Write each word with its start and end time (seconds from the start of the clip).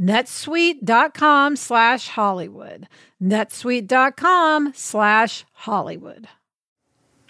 netsuite.com 0.00 1.56
slash 1.56 2.08
Hollywood. 2.08 2.88
netsuite.com 3.22 4.72
slash 4.74 5.44
Hollywood. 5.52 6.28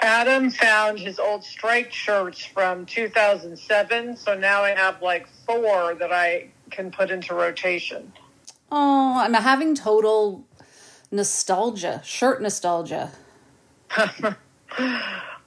Adam 0.00 0.50
found 0.50 0.98
his 0.98 1.18
old 1.18 1.42
striped 1.42 1.92
shirts 1.92 2.44
from 2.44 2.86
2007, 2.86 4.16
so 4.16 4.34
now 4.38 4.62
I 4.62 4.70
have 4.70 5.02
like 5.02 5.26
four 5.44 5.94
that 5.96 6.12
I 6.12 6.50
can 6.70 6.90
put 6.90 7.10
into 7.10 7.34
rotation. 7.34 8.12
Oh, 8.70 9.18
I'm 9.18 9.34
having 9.34 9.74
total 9.74 10.46
nostalgia, 11.10 12.00
shirt 12.04 12.40
nostalgia. 12.40 13.10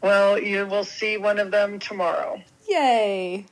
well, 0.01 0.39
you 0.39 0.65
will 0.65 0.83
see 0.83 1.17
one 1.17 1.39
of 1.39 1.51
them 1.51 1.79
tomorrow. 1.79 2.41
Yay. 2.67 3.45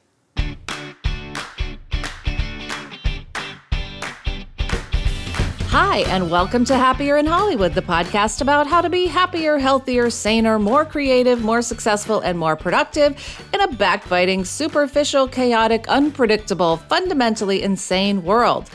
Hi, 5.81 5.99
and 6.13 6.30
welcome 6.30 6.66
to 6.66 6.75
Happier 6.75 7.16
in 7.16 7.25
Hollywood, 7.25 7.73
the 7.73 7.81
podcast 7.81 8.41
about 8.41 8.67
how 8.67 8.81
to 8.81 8.89
be 8.89 9.05
happier, 9.05 9.58
healthier, 9.58 10.09
saner, 10.09 10.59
more 10.59 10.83
creative, 10.83 11.41
more 11.41 11.61
successful, 11.61 12.19
and 12.19 12.38
more 12.38 12.58
productive 12.58 13.16
in 13.53 13.61
a 13.61 13.67
backbiting, 13.69 14.44
superficial, 14.44 15.25
chaotic, 15.25 15.88
unpredictable, 15.88 16.75
fundamentally 16.75 17.63
insane 17.63 18.23
world. 18.23 18.69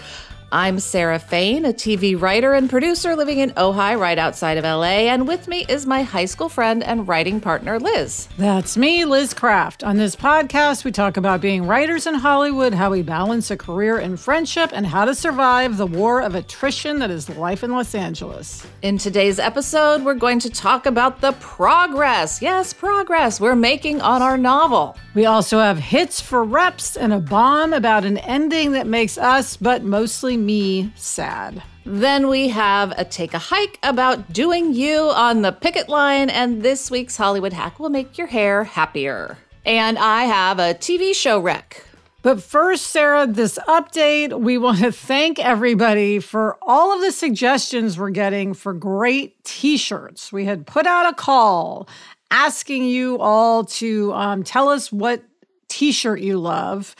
I'm 0.54 0.78
Sarah 0.78 1.18
Fain, 1.18 1.64
a 1.64 1.72
TV 1.72 2.18
writer 2.18 2.52
and 2.52 2.70
producer 2.70 3.16
living 3.16 3.40
in 3.40 3.50
Ojai, 3.54 3.98
right 3.98 4.16
outside 4.16 4.56
of 4.56 4.62
LA. 4.62 5.10
And 5.10 5.26
with 5.26 5.48
me 5.48 5.66
is 5.68 5.84
my 5.84 6.02
high 6.02 6.26
school 6.26 6.48
friend 6.48 6.80
and 6.84 7.08
writing 7.08 7.40
partner, 7.40 7.80
Liz. 7.80 8.28
That's 8.38 8.76
me, 8.76 9.04
Liz 9.04 9.34
Craft. 9.34 9.82
On 9.82 9.96
this 9.96 10.14
podcast, 10.14 10.84
we 10.84 10.92
talk 10.92 11.16
about 11.16 11.40
being 11.40 11.66
writers 11.66 12.06
in 12.06 12.14
Hollywood, 12.14 12.72
how 12.72 12.92
we 12.92 13.02
balance 13.02 13.50
a 13.50 13.56
career 13.56 13.98
and 13.98 14.20
friendship, 14.20 14.70
and 14.72 14.86
how 14.86 15.04
to 15.04 15.12
survive 15.16 15.76
the 15.76 15.88
war 15.88 16.22
of 16.22 16.36
attrition 16.36 17.00
that 17.00 17.10
is 17.10 17.28
life 17.30 17.64
in 17.64 17.72
Los 17.72 17.92
Angeles. 17.92 18.64
In 18.82 18.96
today's 18.96 19.40
episode, 19.40 20.04
we're 20.04 20.14
going 20.14 20.38
to 20.38 20.50
talk 20.50 20.86
about 20.86 21.20
the 21.20 21.32
progress, 21.40 22.40
yes, 22.40 22.72
progress 22.72 23.40
we're 23.40 23.56
making 23.56 24.00
on 24.02 24.22
our 24.22 24.38
novel. 24.38 24.96
We 25.16 25.26
also 25.26 25.58
have 25.58 25.78
hits 25.78 26.20
for 26.20 26.44
reps 26.44 26.96
and 26.96 27.12
a 27.12 27.18
bomb 27.18 27.72
about 27.72 28.04
an 28.04 28.18
ending 28.18 28.70
that 28.72 28.86
makes 28.86 29.18
us, 29.18 29.56
but 29.56 29.82
mostly 29.82 30.43
me 30.44 30.92
sad. 30.96 31.62
Then 31.84 32.28
we 32.28 32.48
have 32.48 32.92
a 32.96 33.04
take 33.04 33.34
a 33.34 33.38
hike 33.38 33.78
about 33.82 34.32
doing 34.32 34.72
you 34.72 35.10
on 35.10 35.42
the 35.42 35.52
picket 35.52 35.88
line, 35.88 36.30
and 36.30 36.62
this 36.62 36.90
week's 36.90 37.16
Hollywood 37.16 37.52
hack 37.52 37.78
will 37.78 37.90
make 37.90 38.16
your 38.16 38.26
hair 38.26 38.64
happier. 38.64 39.38
And 39.66 39.98
I 39.98 40.24
have 40.24 40.58
a 40.58 40.74
TV 40.74 41.14
show 41.14 41.38
rec. 41.38 41.84
But 42.22 42.42
first, 42.42 42.86
Sarah, 42.86 43.26
this 43.26 43.58
update, 43.68 44.40
we 44.40 44.56
want 44.56 44.78
to 44.78 44.90
thank 44.90 45.38
everybody 45.38 46.20
for 46.20 46.56
all 46.62 46.94
of 46.94 47.02
the 47.02 47.12
suggestions 47.12 47.98
we're 47.98 48.08
getting 48.08 48.54
for 48.54 48.72
great 48.72 49.44
t 49.44 49.76
shirts. 49.76 50.32
We 50.32 50.46
had 50.46 50.66
put 50.66 50.86
out 50.86 51.12
a 51.12 51.14
call 51.14 51.86
asking 52.30 52.84
you 52.84 53.18
all 53.18 53.64
to 53.64 54.12
um, 54.14 54.42
tell 54.42 54.70
us 54.70 54.90
what 54.90 55.22
t 55.68 55.92
shirt 55.92 56.20
you 56.20 56.38
love 56.38 56.96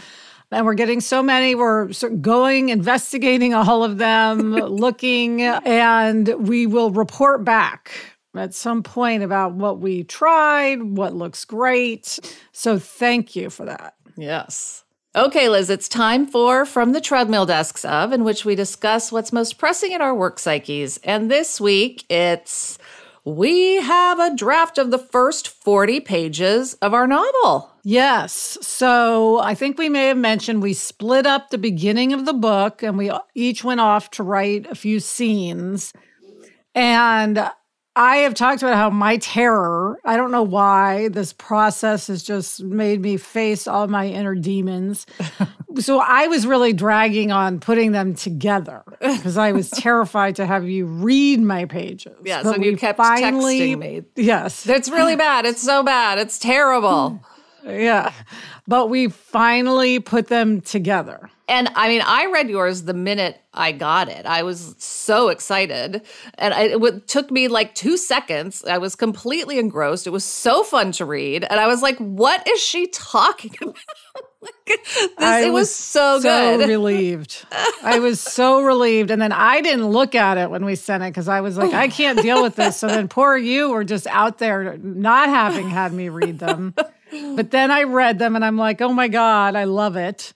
and 0.54 0.64
we're 0.64 0.74
getting 0.74 1.00
so 1.00 1.22
many. 1.22 1.54
We're 1.54 1.88
going, 2.20 2.68
investigating 2.68 3.54
all 3.54 3.84
of 3.84 3.98
them, 3.98 4.52
looking, 4.52 5.42
and 5.42 6.28
we 6.48 6.66
will 6.66 6.90
report 6.90 7.44
back 7.44 7.90
at 8.34 8.54
some 8.54 8.82
point 8.82 9.22
about 9.22 9.54
what 9.54 9.80
we 9.80 10.04
tried, 10.04 10.82
what 10.82 11.14
looks 11.14 11.44
great. 11.44 12.18
So 12.52 12.78
thank 12.78 13.36
you 13.36 13.50
for 13.50 13.64
that. 13.66 13.94
Yes. 14.16 14.84
Okay, 15.16 15.48
Liz, 15.48 15.70
it's 15.70 15.88
time 15.88 16.26
for 16.26 16.66
From 16.66 16.90
the 16.90 17.00
Treadmill 17.00 17.46
Desks 17.46 17.84
of, 17.84 18.12
in 18.12 18.24
which 18.24 18.44
we 18.44 18.56
discuss 18.56 19.12
what's 19.12 19.32
most 19.32 19.58
pressing 19.58 19.92
in 19.92 20.00
our 20.00 20.14
work 20.14 20.40
psyches. 20.40 20.98
And 21.04 21.30
this 21.30 21.60
week, 21.60 22.04
it's 22.10 22.78
we 23.24 23.76
have 23.76 24.18
a 24.18 24.34
draft 24.34 24.76
of 24.76 24.90
the 24.90 24.98
first 24.98 25.48
40 25.48 26.00
pages 26.00 26.74
of 26.74 26.92
our 26.92 27.06
novel. 27.06 27.70
Yes. 27.82 28.58
So 28.60 29.38
I 29.40 29.54
think 29.54 29.78
we 29.78 29.88
may 29.88 30.08
have 30.08 30.18
mentioned 30.18 30.62
we 30.62 30.74
split 30.74 31.26
up 31.26 31.50
the 31.50 31.58
beginning 31.58 32.12
of 32.12 32.26
the 32.26 32.34
book 32.34 32.82
and 32.82 32.98
we 32.98 33.10
each 33.34 33.64
went 33.64 33.80
off 33.80 34.10
to 34.12 34.22
write 34.22 34.66
a 34.70 34.74
few 34.74 35.00
scenes. 35.00 35.92
And 36.74 37.50
I 37.96 38.18
have 38.18 38.34
talked 38.34 38.62
about 38.62 38.74
how 38.74 38.90
my 38.90 39.18
terror, 39.18 40.00
I 40.04 40.16
don't 40.16 40.32
know 40.32 40.42
why 40.42 41.08
this 41.08 41.32
process 41.32 42.08
has 42.08 42.24
just 42.24 42.62
made 42.62 43.00
me 43.00 43.16
face 43.16 43.68
all 43.68 43.86
my 43.86 44.08
inner 44.08 44.34
demons. 44.34 45.06
so 45.78 46.00
I 46.00 46.26
was 46.26 46.44
really 46.44 46.72
dragging 46.72 47.30
on 47.30 47.60
putting 47.60 47.92
them 47.92 48.14
together 48.14 48.82
because 49.00 49.38
I 49.38 49.52
was 49.52 49.70
terrified 49.70 50.36
to 50.36 50.46
have 50.46 50.68
you 50.68 50.86
read 50.86 51.40
my 51.40 51.66
pages. 51.66 52.16
Yes, 52.24 52.42
but 52.42 52.56
and 52.56 52.64
you 52.64 52.76
kept 52.76 52.96
finally, 52.96 53.60
texting 53.60 53.78
me. 53.78 54.02
Yes. 54.16 54.66
It's 54.68 54.88
really 54.88 55.14
bad. 55.14 55.46
It's 55.46 55.62
so 55.62 55.84
bad. 55.84 56.18
It's 56.18 56.38
terrible. 56.38 57.20
yeah. 57.64 58.12
But 58.66 58.88
we 58.88 59.08
finally 59.08 60.00
put 60.00 60.28
them 60.28 60.60
together. 60.60 61.30
And 61.46 61.68
I 61.74 61.88
mean, 61.88 62.02
I 62.04 62.26
read 62.26 62.48
yours 62.48 62.84
the 62.84 62.94
minute 62.94 63.38
I 63.52 63.72
got 63.72 64.08
it. 64.08 64.24
I 64.24 64.42
was 64.42 64.74
so 64.78 65.28
excited. 65.28 66.02
And 66.38 66.54
I, 66.54 66.62
it 66.62 67.06
took 67.06 67.30
me 67.30 67.48
like 67.48 67.74
two 67.74 67.98
seconds. 67.98 68.64
I 68.64 68.78
was 68.78 68.96
completely 68.96 69.58
engrossed. 69.58 70.06
It 70.06 70.10
was 70.10 70.24
so 70.24 70.62
fun 70.62 70.92
to 70.92 71.04
read. 71.04 71.44
And 71.44 71.60
I 71.60 71.66
was 71.66 71.82
like, 71.82 71.98
what 71.98 72.46
is 72.48 72.60
she 72.60 72.86
talking 72.86 73.54
about? 73.62 73.76
this, 74.66 75.08
I 75.18 75.42
it 75.42 75.46
was, 75.46 75.62
was 75.62 75.74
so, 75.74 76.20
so 76.20 76.58
good. 76.58 76.68
relieved. 76.68 77.44
I 77.82 77.98
was 77.98 78.20
so 78.20 78.62
relieved. 78.62 79.10
And 79.10 79.20
then 79.20 79.32
I 79.32 79.60
didn't 79.60 79.88
look 79.88 80.14
at 80.14 80.38
it 80.38 80.50
when 80.50 80.64
we 80.64 80.74
sent 80.76 81.02
it 81.02 81.10
because 81.10 81.28
I 81.28 81.42
was 81.42 81.58
like, 81.58 81.74
I 81.74 81.88
can't 81.88 82.20
deal 82.20 82.42
with 82.42 82.56
this. 82.56 82.78
So 82.78 82.88
then 82.88 83.08
poor 83.08 83.36
you 83.36 83.70
were 83.70 83.84
just 83.84 84.06
out 84.06 84.38
there 84.38 84.78
not 84.78 85.28
having 85.28 85.68
had 85.68 85.92
me 85.92 86.08
read 86.08 86.38
them. 86.38 86.74
But 87.36 87.50
then 87.50 87.70
I 87.70 87.82
read 87.82 88.18
them 88.18 88.36
and 88.36 88.44
I'm 88.44 88.56
like, 88.56 88.80
oh 88.80 88.92
my 88.92 89.08
God, 89.08 89.56
I 89.56 89.64
love 89.64 89.96
it. 89.96 90.32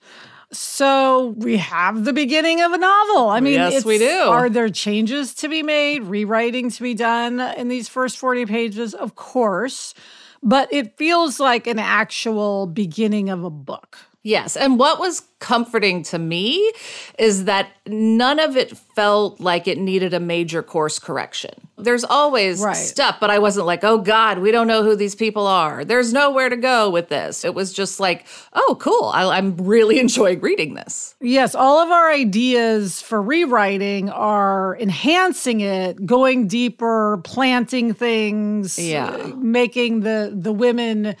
So 0.51 1.35
we 1.37 1.57
have 1.57 2.05
the 2.05 2.13
beginning 2.13 2.61
of 2.61 2.71
a 2.71 2.77
novel. 2.77 3.29
I 3.29 3.39
mean, 3.39 3.53
yes, 3.53 3.85
we 3.85 3.99
do. 3.99 4.19
Are 4.19 4.49
there 4.49 4.69
changes 4.69 5.35
to 5.35 5.47
be 5.47 5.61
made, 5.61 6.03
rewriting 6.03 6.71
to 6.71 6.81
be 6.81 6.95
done 6.95 7.39
in 7.39 7.67
these 7.67 7.87
first 7.87 8.17
40 8.17 8.47
pages? 8.47 8.93
Of 8.95 9.15
course. 9.15 9.93
But 10.41 10.71
it 10.73 10.97
feels 10.97 11.39
like 11.39 11.67
an 11.67 11.79
actual 11.79 12.65
beginning 12.65 13.29
of 13.29 13.43
a 13.43 13.49
book. 13.49 13.99
Yes. 14.29 14.55
And 14.55 14.77
what 14.77 14.99
was 14.99 15.23
comforting 15.39 16.03
to 16.03 16.19
me 16.19 16.71
is 17.17 17.45
that 17.45 17.71
none 17.87 18.39
of 18.39 18.55
it 18.55 18.77
felt 18.77 19.39
like 19.39 19.67
it 19.67 19.79
needed 19.79 20.13
a 20.13 20.19
major 20.19 20.61
course 20.61 20.99
correction. 20.99 21.67
There's 21.79 22.03
always 22.03 22.61
right. 22.61 22.75
stuff, 22.75 23.17
but 23.19 23.31
I 23.31 23.39
wasn't 23.39 23.65
like, 23.65 23.83
oh 23.83 23.97
God, 23.97 24.37
we 24.37 24.51
don't 24.51 24.67
know 24.67 24.83
who 24.83 24.95
these 24.95 25.15
people 25.15 25.47
are. 25.47 25.83
There's 25.83 26.13
nowhere 26.13 26.47
to 26.47 26.57
go 26.57 26.91
with 26.91 27.09
this. 27.09 27.43
It 27.43 27.55
was 27.55 27.73
just 27.73 27.99
like, 27.99 28.27
oh, 28.53 28.77
cool. 28.79 29.05
I, 29.05 29.35
am 29.35 29.57
really 29.57 29.99
enjoying 30.05 30.41
reading 30.41 30.75
this. 30.75 31.15
Yes. 31.19 31.55
All 31.55 31.79
of 31.79 31.89
our 31.89 32.11
ideas 32.11 33.01
for 33.01 33.19
rewriting 33.23 34.11
are 34.11 34.77
enhancing 34.79 35.61
it, 35.61 36.05
going 36.05 36.47
deeper, 36.47 37.19
planting 37.23 37.95
things, 37.95 38.77
yeah. 38.77 39.31
making 39.37 40.01
the, 40.01 40.31
the 40.35 40.53
women 40.53 41.15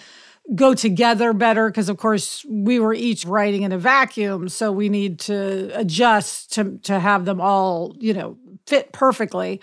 go 0.55 0.73
together 0.73 1.33
better 1.33 1.69
because 1.69 1.89
of 1.89 1.97
course 1.97 2.45
we 2.49 2.79
were 2.79 2.93
each 2.93 3.25
writing 3.25 3.63
in 3.63 3.71
a 3.71 3.77
vacuum 3.77 4.49
so 4.49 4.71
we 4.71 4.89
need 4.89 5.19
to 5.19 5.69
adjust 5.73 6.51
to 6.53 6.77
to 6.79 6.99
have 6.99 7.25
them 7.25 7.39
all 7.39 7.95
you 7.99 8.13
know 8.13 8.37
fit 8.65 8.91
perfectly 8.91 9.61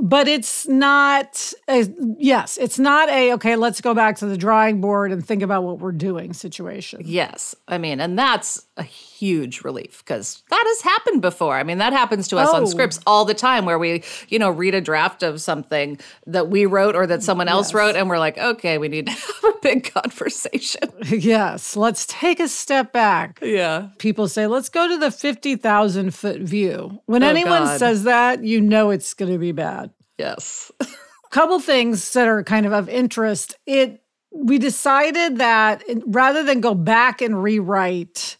but 0.00 0.26
it's 0.28 0.66
not 0.68 1.52
a, 1.68 1.88
yes 2.18 2.58
it's 2.58 2.78
not 2.78 3.08
a 3.08 3.32
okay 3.32 3.56
let's 3.56 3.80
go 3.80 3.94
back 3.94 4.16
to 4.16 4.26
the 4.26 4.36
drawing 4.36 4.80
board 4.80 5.10
and 5.10 5.26
think 5.26 5.42
about 5.42 5.64
what 5.64 5.78
we're 5.80 5.92
doing 5.92 6.32
situation 6.32 7.00
Yes. 7.04 7.54
I 7.68 7.78
mean, 7.78 8.00
and 8.00 8.18
that's 8.18 8.66
a 8.76 8.82
huge 9.18 9.62
relief 9.62 10.02
because 10.04 10.42
that 10.50 10.64
has 10.66 10.80
happened 10.82 11.22
before. 11.22 11.56
I 11.56 11.62
mean, 11.62 11.78
that 11.78 11.92
happens 11.92 12.28
to 12.28 12.38
us 12.38 12.48
Oh. 12.52 12.56
on 12.56 12.66
scripts 12.66 12.98
all 13.06 13.24
the 13.24 13.34
time 13.34 13.64
where 13.64 13.78
we, 13.78 14.02
you 14.28 14.38
know, 14.38 14.50
read 14.50 14.74
a 14.74 14.80
draft 14.80 15.22
of 15.22 15.40
something 15.40 15.98
that 16.26 16.48
we 16.48 16.66
wrote 16.66 16.96
or 16.96 17.06
that 17.06 17.22
someone 17.22 17.48
else 17.48 17.68
Yes. 17.68 17.74
wrote 17.74 17.96
and 17.96 18.08
we're 18.08 18.18
like, 18.18 18.36
okay, 18.38 18.78
we 18.78 18.88
need 18.88 19.06
to 19.06 19.12
have 19.22 19.44
a 19.44 19.58
big 19.62 19.92
conversation. 19.92 20.82
yes 21.08 21.76
let's 21.76 22.06
take 22.06 22.40
a 22.40 22.48
step 22.48 22.92
back 22.92 23.38
Yeah. 23.42 23.88
people 23.98 24.26
say 24.28 24.46
let's 24.46 24.68
go 24.68 24.88
to 24.88 24.96
the 24.98 25.10
50,000 25.10 26.14
foot 26.14 26.40
view 26.40 27.00
when 27.06 27.22
Oh, 27.22 27.28
anyone 27.28 27.64
God. 27.64 27.78
says 27.78 28.04
that 28.04 28.42
you 28.44 28.60
know 28.60 28.90
it's 28.90 29.14
going 29.14 29.32
to 29.32 29.38
be 29.38 29.52
bad 29.52 29.90
Yes. 30.18 30.70
couple 31.30 31.58
things 31.60 32.12
that 32.12 32.28
are 32.28 32.42
kind 32.44 32.64
of 32.66 32.72
of 32.72 32.88
interest 32.88 33.56
it 33.66 34.00
we 34.32 34.58
decided 34.58 35.38
that 35.38 35.82
rather 36.06 36.42
than 36.42 36.60
go 36.60 36.74
back 36.74 37.20
and 37.22 37.42
rewrite 37.42 38.36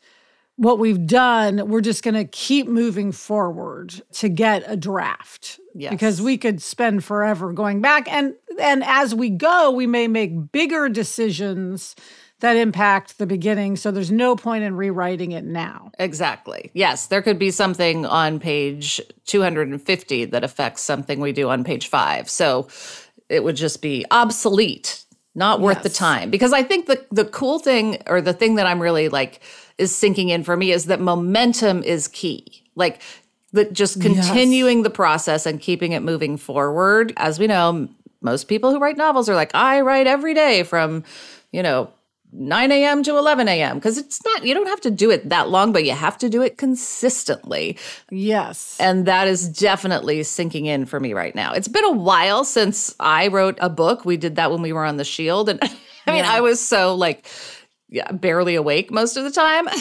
what 0.57 0.79
we've 0.79 1.07
done 1.07 1.69
we're 1.69 1.81
just 1.81 2.05
going 2.05 2.15
to 2.15 2.25
keep 2.25 2.69
moving 2.69 3.11
forward 3.11 4.03
to 4.13 4.29
get 4.29 4.63
a 4.67 4.77
draft 4.77 5.59
Yes. 5.75 5.91
because 5.91 6.23
we 6.23 6.39
could 6.39 6.63
spend 6.63 7.03
forever 7.03 7.53
going 7.53 7.81
back 7.81 8.11
and 8.13 8.35
and 8.61 8.85
as 8.85 9.15
we 9.15 9.31
go 9.31 9.71
we 9.73 9.87
may 9.89 10.07
make 10.07 10.53
bigger 10.53 10.89
decisions 10.89 11.97
that 12.39 12.57
impact 12.57 13.19
the 13.19 13.27
beginning 13.27 13.75
so 13.75 13.91
there's 13.91 14.13
no 14.13 14.37
point 14.37 14.63
in 14.63 14.77
rewriting 14.77 15.33
it 15.33 15.45
now 15.45 15.91
Exactly. 15.99 16.71
Yes, 16.75 17.07
there 17.07 17.23
could 17.23 17.39
be 17.39 17.51
something 17.51 18.05
on 18.07 18.39
page 18.39 19.01
250 19.27 20.27
that 20.27 20.45
affects 20.45 20.83
something 20.83 21.21
we 21.21 21.33
do 21.33 21.49
on 21.49 21.65
page 21.65 21.89
five. 21.89 22.29
So 22.29 22.69
it 23.29 23.43
would 23.45 23.57
just 23.57 23.81
be 23.81 24.05
obsolete, 24.11 25.05
not 25.35 25.61
worth 25.61 25.83
the 25.83 25.89
time. 25.89 26.31
Because 26.31 26.53
I 26.53 26.63
think 26.63 26.87
the 26.87 27.05
the 27.11 27.25
cool 27.25 27.59
thing 27.59 28.03
or 28.07 28.21
the 28.21 28.33
thing 28.33 28.57
that 28.57 28.67
I'm 28.67 28.81
really 28.83 29.09
like 29.09 29.41
is 29.79 29.95
sinking 29.95 30.29
in 30.29 30.45
for 30.45 30.57
me 30.57 30.73
is 30.73 30.87
that 30.87 31.01
momentum 31.01 31.83
is 31.83 32.09
key. 32.09 32.65
Like 32.75 33.01
that 33.53 33.73
just 33.73 34.01
continuing 34.01 34.83
the 34.83 34.91
process 34.91 35.47
and 35.47 35.61
keeping 35.61 35.93
it 35.93 36.01
moving 36.01 36.37
forward. 36.37 37.13
As 37.17 37.39
we 37.39 37.47
know, 37.47 37.89
most 38.21 38.49
people 38.49 38.73
who 38.73 38.81
write 38.81 38.97
novels 38.97 39.29
are 39.29 39.35
like, 39.35 39.55
I 39.55 39.81
write 39.81 40.07
every 40.07 40.35
day 40.35 40.65
from, 40.65 41.05
you 41.53 41.63
know, 41.63 41.91
9 42.33 42.73
a.m. 42.73 43.05
to 43.05 43.17
11 43.17 43.47
a.m. 43.47 43.77
because 43.77 43.97
it's 43.97 44.21
not, 44.25 44.45
you 44.45 44.55
don't 44.55 44.67
have 44.67 44.81
to 44.81 44.91
do 44.91 45.11
it 45.11 45.29
that 45.29 45.51
long, 45.51 45.73
but 45.73 45.85
you 45.85 45.93
have 45.93 46.19
to 46.19 46.29
do 46.29 46.43
it 46.43 46.59
consistently. 46.59 47.79
yes 48.11 48.77
And 48.81 49.07
that 49.07 49.29
is 49.29 49.49
definitely 49.49 50.25
sinking 50.25 50.67
in 50.67 50.85
for 50.85 50.99
me 50.99 51.13
right 51.13 51.35
now. 51.35 51.53
It's 51.53 51.69
been 51.69 51.85
a 51.85 51.93
while 51.93 52.45
since 52.45 52.93
I 52.99 53.29
wrote 53.29 53.57
a 53.61 53.71
book. 53.71 54.05
We 54.05 54.17
did 54.17 54.35
that 54.35 54.51
when 54.51 54.63
we 54.63 54.73
were 54.73 54.85
on 54.85 54.97
The 54.97 55.05
Shield. 55.05 55.49
And 55.49 55.61
I 56.09 56.13
mean, 56.13 56.25
I 56.25 56.41
was 56.41 56.61
so 56.61 56.97
like, 56.97 57.29
yeah, 57.89 58.11
barely 58.13 58.55
awake 58.55 58.91
most 58.91 59.17
of 59.17 59.25
the 59.25 59.31
time. 59.31 59.69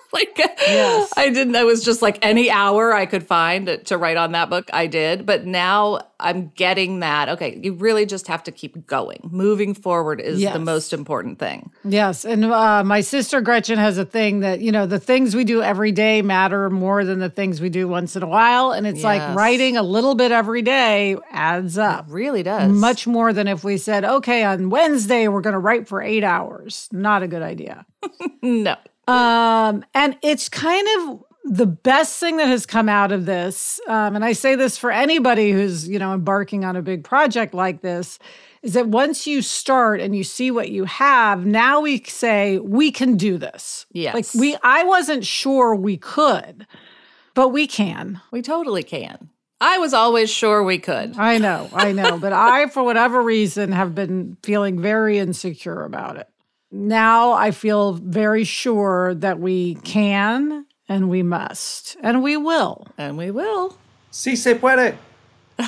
like, 0.36 0.38
Yes. 0.66 1.12
I 1.16 1.28
didn't, 1.30 1.54
I 1.56 1.64
was 1.64 1.84
just 1.84 2.02
like 2.02 2.18
any 2.24 2.50
hour 2.50 2.92
I 2.94 3.06
could 3.06 3.26
find 3.26 3.80
to 3.86 3.96
write 3.98 4.16
on 4.16 4.32
that 4.32 4.50
book, 4.50 4.68
I 4.72 4.86
did. 4.86 5.24
But 5.26 5.46
now 5.46 6.00
I'm 6.18 6.48
getting 6.56 7.00
that. 7.00 7.28
Okay, 7.28 7.60
you 7.62 7.74
really 7.74 8.06
just 8.06 8.26
have 8.28 8.42
to 8.44 8.50
keep 8.52 8.86
going. 8.86 9.20
Moving 9.30 9.74
forward 9.74 10.20
is 10.20 10.40
Yes. 10.40 10.52
the 10.54 10.58
most 10.58 10.92
important 10.92 11.38
thing. 11.38 11.70
Yes. 11.84 12.24
And 12.24 12.44
uh, 12.46 12.82
my 12.84 13.00
sister 13.02 13.40
Gretchen 13.40 13.78
has 13.78 13.98
a 13.98 14.04
thing 14.04 14.40
that, 14.40 14.60
you 14.60 14.72
know, 14.72 14.86
the 14.86 14.98
things 14.98 15.36
we 15.36 15.44
do 15.44 15.62
every 15.62 15.92
day 15.92 16.22
matter 16.22 16.70
more 16.70 17.04
than 17.04 17.18
the 17.20 17.28
things 17.30 17.60
we 17.60 17.68
do 17.68 17.86
once 17.86 18.16
in 18.16 18.22
a 18.22 18.26
while. 18.26 18.72
And 18.72 18.86
it's 18.86 19.02
like 19.02 19.36
writing 19.36 19.76
a 19.76 19.82
little 19.82 20.14
bit 20.14 20.32
every 20.32 20.62
day 20.62 21.16
adds 21.30 21.76
up. 21.78 22.06
Really 22.08 22.42
does. 22.42 22.72
Much 22.72 23.06
more 23.06 23.32
than 23.32 23.46
if 23.46 23.62
we 23.62 23.76
said, 23.76 24.04
okay, 24.04 24.42
on 24.44 24.70
Wednesday, 24.70 25.28
we're 25.28 25.42
going 25.42 25.52
to 25.52 25.58
write 25.58 25.86
for 25.86 26.02
eight 26.02 26.24
hours. 26.24 26.88
Not 26.92 27.22
a 27.22 27.28
good 27.28 27.42
idea. 27.42 27.84
no. 28.42 28.76
Um, 29.06 29.84
and 29.94 30.16
it's 30.22 30.48
kind 30.48 30.86
of 30.98 31.24
the 31.44 31.66
best 31.66 32.18
thing 32.18 32.38
that 32.38 32.48
has 32.48 32.66
come 32.66 32.88
out 32.88 33.12
of 33.12 33.24
this. 33.24 33.80
Um, 33.86 34.16
and 34.16 34.24
I 34.24 34.32
say 34.32 34.56
this 34.56 34.76
for 34.76 34.90
anybody 34.90 35.52
who's, 35.52 35.88
you 35.88 35.98
know, 35.98 36.12
embarking 36.12 36.64
on 36.64 36.74
a 36.74 36.82
big 36.82 37.04
project 37.04 37.54
like 37.54 37.82
this 37.82 38.18
is 38.62 38.72
that 38.72 38.88
once 38.88 39.28
you 39.28 39.42
start 39.42 40.00
and 40.00 40.16
you 40.16 40.24
see 40.24 40.50
what 40.50 40.70
you 40.70 40.84
have, 40.86 41.46
now 41.46 41.80
we 41.80 42.02
say 42.02 42.58
we 42.58 42.90
can 42.90 43.16
do 43.16 43.38
this. 43.38 43.86
Yes. 43.92 44.14
Like 44.14 44.26
we 44.34 44.56
I 44.62 44.82
wasn't 44.82 45.24
sure 45.24 45.74
we 45.76 45.96
could, 45.96 46.66
but 47.34 47.50
we 47.50 47.68
can. 47.68 48.20
We 48.32 48.42
totally 48.42 48.82
can. 48.82 49.30
I 49.60 49.78
was 49.78 49.94
always 49.94 50.30
sure 50.30 50.62
we 50.62 50.78
could. 50.78 51.16
I 51.16 51.38
know, 51.38 51.70
I 51.72 51.92
know, 51.92 52.18
but 52.18 52.32
I 52.32 52.66
for 52.66 52.82
whatever 52.82 53.22
reason 53.22 53.72
have 53.72 53.94
been 53.94 54.36
feeling 54.42 54.82
very 54.82 55.18
insecure 55.18 55.84
about 55.84 56.16
it. 56.16 56.28
Now 56.70 57.32
I 57.32 57.50
feel 57.50 57.94
very 57.94 58.44
sure 58.44 59.14
that 59.14 59.38
we 59.38 59.76
can 59.76 60.66
and 60.88 61.08
we 61.08 61.22
must 61.22 61.96
and 62.02 62.22
we 62.22 62.36
will. 62.36 62.86
And 62.98 63.16
we 63.16 63.30
will. 63.30 63.76
Sí 64.12 64.36
se 64.36 64.54
puede. 64.54 64.96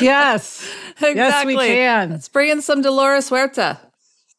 Yes, 0.00 0.64
we 1.00 1.10
Exactly. 1.10 1.56
can. 1.56 2.10
Let's 2.10 2.28
bring 2.28 2.48
in 2.50 2.62
some 2.62 2.80
Dolores 2.82 3.28
Huerta. 3.28 3.78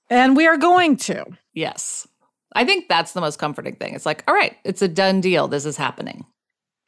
And 0.09 0.35
we 0.35 0.47
are 0.47 0.57
going 0.57 0.97
to. 0.97 1.23
Yes. 1.53 2.07
I 2.53 2.65
think 2.65 2.89
that's 2.89 3.13
the 3.13 3.21
most 3.21 3.37
comforting 3.37 3.75
thing. 3.75 3.93
It's 3.93 4.07
like, 4.07 4.23
all 4.27 4.33
right, 4.33 4.57
it's 4.63 4.81
a 4.81 4.87
done 4.87 5.21
deal. 5.21 5.47
This 5.47 5.65
is 5.65 5.77
happening. 5.77 6.25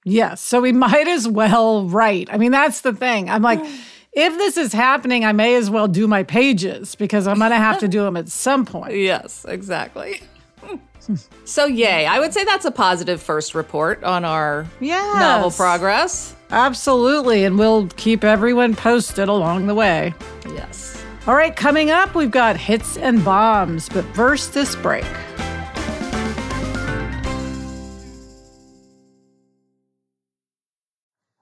Yes. 0.04 0.42
So 0.42 0.60
we 0.60 0.72
might 0.72 1.07
as 1.07 1.28
well 1.28 1.86
write. 1.88 2.30
I 2.33 2.38
mean, 2.38 2.51
that's 2.51 2.81
the 2.81 2.94
thing. 2.94 3.30
I'm 3.30 3.44
like, 3.44 3.60
oh. 3.62 3.80
If 4.13 4.37
this 4.37 4.57
is 4.57 4.73
happening, 4.73 5.23
I 5.25 5.31
may 5.31 5.55
as 5.55 5.69
well 5.69 5.87
do 5.87 6.07
my 6.07 6.23
pages 6.23 6.95
because 6.95 7.27
I'm 7.27 7.39
going 7.39 7.51
to 7.51 7.57
have 7.57 7.79
to 7.79 7.87
do 7.87 8.01
them 8.03 8.17
at 8.17 8.29
some 8.29 8.65
point. 8.65 8.93
Yes, 8.95 9.45
exactly. 9.47 10.21
so, 11.45 11.65
yay. 11.65 12.05
I 12.05 12.19
would 12.19 12.33
say 12.33 12.43
that's 12.43 12.65
a 12.65 12.71
positive 12.71 13.21
first 13.21 13.55
report 13.55 14.03
on 14.03 14.25
our 14.25 14.67
Yes. 14.79 15.15
novel 15.19 15.51
progress. 15.51 16.35
Absolutely. 16.51 17.45
And 17.45 17.57
we'll 17.57 17.87
keep 17.95 18.23
everyone 18.23 18.75
posted 18.75 19.29
along 19.29 19.67
the 19.67 19.75
way. 19.75 20.13
Yes. 20.53 21.01
All 21.27 21.35
right, 21.35 21.55
coming 21.55 21.91
up, 21.91 22.15
we've 22.15 22.31
got 22.31 22.57
hits 22.57 22.97
and 22.97 23.23
bombs. 23.23 23.87
But 23.89 24.03
first, 24.15 24.53
this 24.53 24.75
break. 24.75 25.05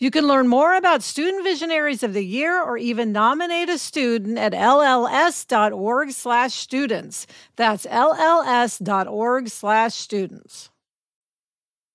You 0.00 0.12
can 0.12 0.28
learn 0.28 0.46
more 0.46 0.74
about 0.74 1.02
Student 1.02 1.42
Visionaries 1.42 2.04
of 2.04 2.12
the 2.12 2.24
Year 2.24 2.62
or 2.62 2.78
even 2.78 3.10
nominate 3.10 3.68
a 3.68 3.78
student 3.78 4.38
at 4.38 4.52
lls.org 4.52 6.12
slash 6.12 6.54
students. 6.54 7.26
That's 7.56 7.84
lls.org 7.84 9.48
slash 9.48 9.94
students. 9.94 10.70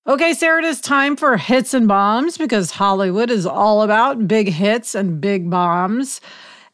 Okay, 0.05 0.33
Sarah, 0.33 0.61
it 0.61 0.65
is 0.65 0.81
time 0.81 1.15
for 1.15 1.37
hits 1.37 1.73
and 1.73 1.87
bombs 1.87 2.37
because 2.37 2.71
Hollywood 2.71 3.31
is 3.31 3.45
all 3.45 3.81
about 3.81 4.27
big 4.27 4.49
hits 4.49 4.95
and 4.95 5.21
big 5.21 5.49
bombs. 5.49 6.19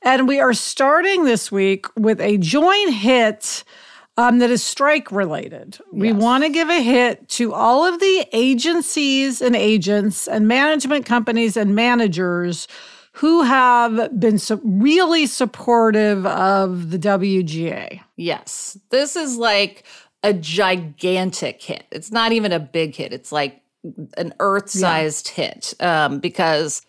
And 0.02 0.28
we 0.28 0.40
are 0.40 0.54
starting 0.54 1.26
this 1.26 1.52
week 1.52 1.86
with 1.96 2.20
a 2.22 2.38
joint 2.38 2.96
hit 2.96 3.64
um, 4.20 4.40
that 4.40 4.50
is 4.50 4.62
strike 4.62 5.14
related. 5.14 5.78
Yes. 5.80 5.88
We 5.94 6.12
want 6.12 6.44
to 6.44 6.50
give 6.50 6.68
a 6.68 6.84
hit 6.84 7.30
to 7.30 7.54
all 7.54 7.86
of 7.86 8.02
the 8.02 8.28
agencies 8.34 9.42
and 9.42 9.56
agents 9.56 10.28
and 10.28 10.46
management 10.46 11.06
companies 11.06 11.56
and 11.56 11.74
managers 11.74 12.68
who 13.14 13.44
have 13.44 14.20
been 14.20 14.38
so 14.38 14.60
really 14.66 15.26
supportive 15.26 16.26
of 16.26 16.92
the 16.92 17.00
WGA. 17.00 18.02
Yes. 18.18 18.78
This 18.90 19.16
is 19.16 19.38
like 19.38 19.86
a 20.22 20.34
gigantic 20.34 21.64
hit. 21.64 21.86
It's 21.90 22.12
not 22.12 22.34
even 22.34 22.52
a 22.52 22.60
big 22.60 22.96
hit, 22.96 23.14
it's 23.14 23.32
like 23.32 23.62
an 24.18 24.34
earth 24.42 24.70
sized 24.70 25.32
yeah. 25.38 25.46
hit 25.46 25.74
um, 25.80 26.20
because 26.20 26.82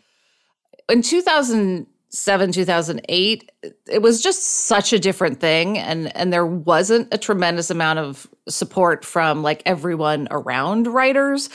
in 0.88 1.00
2000 1.00 1.86
2007 2.12 2.52
2008 2.52 3.52
it 3.88 4.02
was 4.02 4.20
just 4.22 4.42
such 4.42 4.92
a 4.92 4.98
different 4.98 5.40
thing. 5.40 5.78
And 5.78 6.14
and 6.16 6.32
there 6.32 6.46
wasn't 6.46 7.08
a 7.12 7.18
tremendous 7.18 7.70
amount 7.70 7.98
of 7.98 8.26
support 8.48 9.04
from 9.04 9.42
like 9.42 9.62
everyone 9.66 10.26
around 10.30 10.86
writers. 10.86 11.48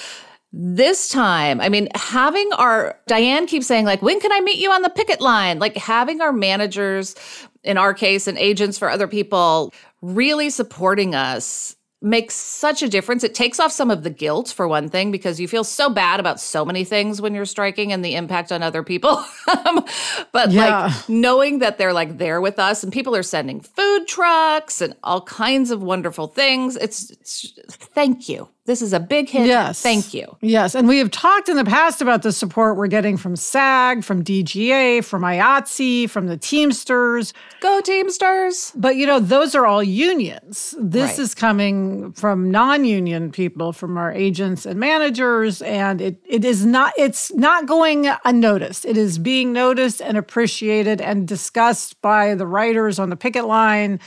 This 0.58 1.10
time 1.10 1.60
i 1.60 1.68
mean 1.68 1.90
having 1.96 2.50
our 2.54 2.98
diane 3.08 3.46
keeps 3.48 3.68
saying 3.68 3.86
like 3.86 4.02
when 4.02 4.22
can 4.22 4.32
i 4.32 4.40
meet 4.42 4.58
you 4.58 4.72
on 4.72 4.82
the 4.82 4.90
picket 4.90 5.20
line? 5.20 5.60
Like 5.60 5.76
having 5.76 6.22
our 6.22 6.32
managers 6.32 7.16
in 7.64 7.78
our 7.78 7.94
case 7.94 8.28
and 8.28 8.38
agents 8.38 8.78
for 8.78 8.90
other 8.90 9.08
people 9.08 9.74
really 10.02 10.50
supporting 10.50 11.16
us 11.16 11.76
makes 12.02 12.36
such 12.36 12.84
a 12.84 12.90
difference. 12.90 13.24
It 13.24 13.34
takes 13.34 13.60
off 13.60 13.72
some 13.72 13.90
of 13.90 14.04
the 14.04 14.10
guilt, 14.10 14.50
for 14.50 14.68
one 14.68 14.90
thing, 14.90 15.12
because 15.12 15.40
you 15.40 15.48
feel 15.48 15.64
so 15.64 15.90
bad 15.90 16.20
about 16.20 16.40
so 16.40 16.64
many 16.66 16.84
things 16.84 17.22
when 17.22 17.34
you're 17.34 17.46
striking 17.46 17.92
and 17.92 18.04
the 18.04 18.16
impact 18.16 18.52
on 18.52 18.64
other 18.64 18.84
people. 18.84 19.24
Um, 19.48 19.86
but 20.32 20.52
yeah. 20.52 20.88
like 20.88 21.10
knowing 21.10 21.60
that 21.60 21.78
they're 21.78 21.94
like 21.94 22.18
there 22.18 22.42
with 22.42 22.60
us 22.60 22.84
and 22.84 22.92
people 22.92 23.16
are 23.16 23.24
sending 23.24 23.62
food 23.62 24.08
trucks 24.08 24.82
and 24.82 24.96
all 25.04 25.22
kinds 25.22 25.72
of 25.72 25.82
wonderful 25.82 26.28
things, 26.28 26.76
it's, 26.76 27.12
it's 27.12 27.56
thank 27.94 28.28
you. 28.28 28.50
This 28.66 28.82
is 28.82 28.94
a 28.94 29.00
big 29.00 29.30
hit. 29.30 29.46
Yes. 29.46 29.80
Thank 29.80 30.12
you. 30.12 30.38
Yes. 30.42 30.74
And 30.74 30.88
we 30.88 30.98
have 30.98 31.12
talked 31.12 31.50
in 31.50 31.56
the 31.56 31.64
past 31.64 32.02
about 32.02 32.24
the 32.24 32.32
support 32.32 32.78
we're 32.78 32.88
getting 32.88 33.16
from 33.16 33.36
SAG, 33.36 34.04
from 34.04 34.24
DGA, 34.24 35.04
from 35.04 35.22
IATSE, 35.22 36.10
from 36.10 36.26
the 36.26 36.36
Teamsters. 36.36 37.32
Go 37.60 37.80
Teamsters. 37.82 38.72
But, 38.76 38.96
you 38.96 39.06
know, 39.06 39.20
those 39.20 39.54
are 39.54 39.68
all 39.68 39.84
unions. 39.84 40.74
This 40.80 41.12
right. 41.12 41.20
is 41.20 41.36
coming 41.36 42.12
from 42.14 42.50
non 42.50 42.86
union 42.86 43.32
people, 43.32 43.72
from 43.72 43.98
our 43.98 44.12
agents 44.12 44.66
and 44.66 44.80
managers. 44.80 45.62
And 45.62 46.02
it, 46.02 46.20
it 46.26 46.44
is 46.44 46.66
not, 46.66 46.94
it's 46.98 47.32
not 47.36 47.68
going 47.68 48.10
unnoticed. 48.26 48.84
It 48.84 48.98
is 48.98 49.20
being 49.20 49.54
noticed 49.54 50.02
and 50.02 50.18
appreciated 50.18 51.02
and 51.02 51.28
discussed 51.28 52.02
by 52.02 52.34
the 52.34 52.48
writers 52.48 52.98
on 52.98 53.12
the 53.12 53.16
picket 53.16 53.46
line. 53.46 54.00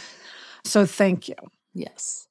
So 0.64 0.84
thank 0.84 1.28
you. 1.28 1.36
Yes. 1.74 2.27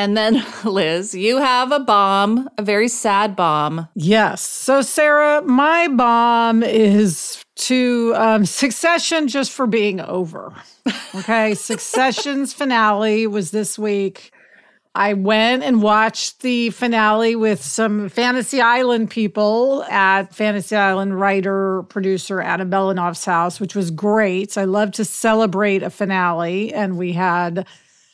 And 0.00 0.16
then, 0.16 0.42
Liz, 0.64 1.14
you 1.14 1.36
have 1.36 1.72
a 1.72 1.78
bomb, 1.78 2.48
a 2.56 2.62
very 2.62 2.88
sad 2.88 3.36
bomb. 3.36 3.86
Yes. 3.94 4.40
So, 4.40 4.80
Sarah, 4.80 5.42
my 5.42 5.88
bomb 5.88 6.62
is 6.62 7.44
to 7.56 8.14
um, 8.16 8.46
Succession 8.46 9.28
just 9.28 9.52
for 9.52 9.66
being 9.66 10.00
over. 10.00 10.54
Okay. 11.14 11.52
Succession's 11.54 12.54
finale 12.54 13.26
was 13.26 13.50
this 13.50 13.78
week. 13.78 14.32
I 14.94 15.12
went 15.12 15.64
and 15.64 15.82
watched 15.82 16.40
the 16.40 16.70
finale 16.70 17.36
with 17.36 17.62
some 17.62 18.08
Fantasy 18.08 18.62
Island 18.62 19.10
people 19.10 19.84
at 19.84 20.34
Fantasy 20.34 20.76
Island 20.76 21.20
writer 21.20 21.82
producer 21.90 22.40
Adam 22.40 22.70
Belanoff's 22.70 23.26
house, 23.26 23.60
which 23.60 23.76
was 23.76 23.90
great. 23.90 24.56
I 24.56 24.64
love 24.64 24.92
to 24.92 25.04
celebrate 25.04 25.82
a 25.82 25.90
finale. 25.90 26.72
And 26.72 26.96
we 26.96 27.12
had 27.12 27.66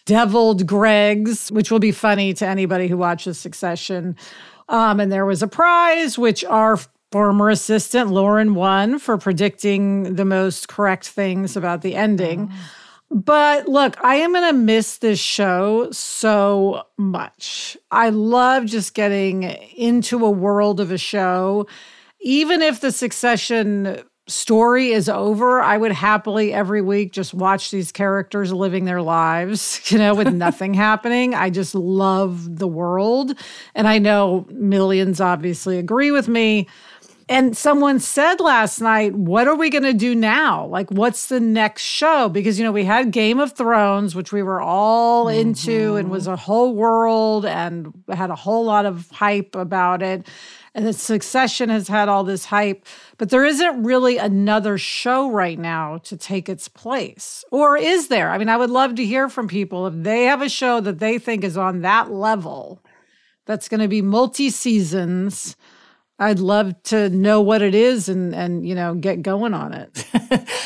deviled 0.07 0.67
Greggs, 0.67 1.53
which 1.53 1.71
will 1.71 1.79
be 1.79 1.93
funny 1.93 2.33
to 2.35 2.47
anybody 2.47 2.89
who 2.89 2.97
watches 2.97 3.39
Succession. 3.39 4.17
Um, 4.69 4.99
and 4.99 5.13
there 5.13 5.27
was 5.27 5.43
a 5.43 5.49
prize, 5.49 6.19
which 6.19 6.45
our 6.45 6.79
former 7.13 7.51
assistant 7.51 8.11
Lauren 8.11 8.55
won 8.55 8.99
for 8.99 9.19
predicting 9.19 10.15
the 10.15 10.25
most 10.25 10.69
correct 10.69 11.07
things 11.09 11.57
about 11.57 11.83
the 11.83 11.95
ending. 11.95 12.51
Oh. 12.51 12.57
But 13.11 13.69
look, 13.69 13.97
I 14.03 14.17
am 14.17 14.33
going 14.33 14.51
to 14.51 14.59
miss 14.59 14.99
this 14.99 15.21
show 15.21 15.91
so 15.93 16.83
much. 16.97 17.77
I 17.91 18.09
love 18.09 18.67
just 18.67 18.95
getting 18.95 19.45
into 19.45 20.25
a 20.25 20.31
world 20.31 20.81
of 20.81 20.91
a 20.91 20.99
show. 20.99 21.69
Even 22.21 22.63
if 22.63 22.81
the 22.81 22.91
succession 22.91 24.03
story 24.29 24.91
is 24.91 25.09
over, 25.09 25.61
I 25.61 25.77
would 25.77 25.93
happily 25.93 26.53
every 26.53 26.83
week 26.83 27.13
just 27.13 27.33
watch 27.33 27.71
these 27.71 27.93
characters 27.93 28.53
living 28.53 28.85
their 28.85 29.03
lives, 29.03 29.81
you 29.91 29.99
know, 29.99 30.15
with 30.15 30.33
nothing 30.33 30.75
happening. 30.87 31.35
I 31.35 31.51
just 31.51 31.75
love 31.75 32.59
the 32.59 32.69
world. 32.69 33.33
And 33.75 33.87
I 33.87 33.99
know 33.99 34.47
millions 34.51 35.21
obviously 35.21 35.79
agree 35.79 36.11
with 36.11 36.29
me. 36.29 36.67
And 37.29 37.57
someone 37.57 37.99
said 37.99 38.39
last 38.39 38.81
night, 38.81 39.13
what 39.15 39.49
are 39.49 39.57
we 39.57 39.69
going 39.69 39.83
to 39.83 39.93
do 39.93 40.15
now? 40.15 40.67
Like, 40.67 40.93
what's 40.93 41.27
the 41.27 41.41
next 41.41 41.83
show? 41.83 42.29
Because, 42.29 42.57
you 42.57 42.65
know, 42.65 42.71
we 42.71 42.85
had 42.85 43.11
Game 43.11 43.41
of 43.41 43.53
Thrones, 43.53 44.15
which 44.15 44.33
we 44.33 44.45
were 44.45 44.61
all 44.61 45.27
mm-hmm. 45.27 45.41
into 45.41 45.97
and 45.97 46.09
was 46.09 46.29
a 46.29 46.37
whole 46.37 46.73
world 46.77 47.45
and 47.45 47.93
had 48.09 48.31
a 48.31 48.37
whole 48.37 48.65
lot 48.65 48.87
of 48.87 49.11
hype 49.11 49.57
about 49.57 50.03
it 50.03 50.25
and 50.77 50.87
the 50.87 50.93
succession 50.93 51.71
has 51.71 51.89
had 51.89 52.09
all 52.09 52.23
this 52.23 52.45
hype 52.45 52.87
but 53.19 53.31
there 53.31 53.45
isn't 53.45 53.83
really 53.83 54.19
another 54.19 54.79
show 54.79 55.29
right 55.29 55.59
now 55.59 55.99
to 55.99 56.17
take 56.17 56.49
its 56.49 56.69
place 56.69 57.45
or 57.51 57.77
is 57.77 58.09
there 58.09 58.31
i 58.31 58.39
mean 58.39 58.49
i 58.49 58.57
would 58.57 58.71
love 58.71 58.95
to 58.95 59.05
hear 59.05 59.29
from 59.29 59.49
people 59.49 59.87
if 59.87 59.95
they 59.97 60.25
have 60.25 60.43
a 60.43 60.49
show 60.49 60.81
that 60.81 61.01
they 61.01 61.19
think 61.19 61.43
is 61.43 61.57
on 61.57 61.81
that 61.81 62.13
level 62.13 62.81
that's 63.47 63.69
going 63.69 63.81
to 63.81 63.89
be 63.89 64.03
multi 64.03 64.51
seasons 64.51 65.57
I'd 66.19 66.39
love 66.39 66.83
to 66.85 67.11
know 67.11 67.43
what 67.43 67.61
it 67.61 67.75
is 67.75 68.09
and 68.09 68.35
and 68.35 68.67
you 68.67 68.75
know 68.75 68.95
get 68.95 69.23
going 69.23 69.53
on 69.53 69.75
it. 69.75 70.07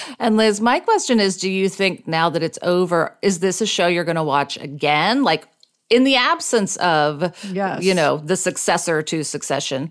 and 0.19 0.37
Liz, 0.37 0.61
my 0.61 0.79
question 0.79 1.19
is 1.19 1.37
do 1.37 1.51
you 1.51 1.69
think 1.69 2.07
now 2.07 2.31
that 2.31 2.43
it's 2.43 2.59
over 2.63 3.19
is 3.21 3.41
this 3.41 3.61
a 3.61 3.67
show 3.67 3.89
you're 3.89 4.05
going 4.05 4.17
to 4.17 4.23
watch 4.23 4.57
again? 4.59 5.25
Like 5.25 5.49
in 5.91 6.05
the 6.05 6.17
absence 6.17 6.77
of, 6.77 7.35
yes. 7.53 7.83
you 7.83 7.95
know, 7.95 8.19
the 8.19 8.37
successor 8.37 9.03
to 9.03 9.23
Succession, 9.25 9.91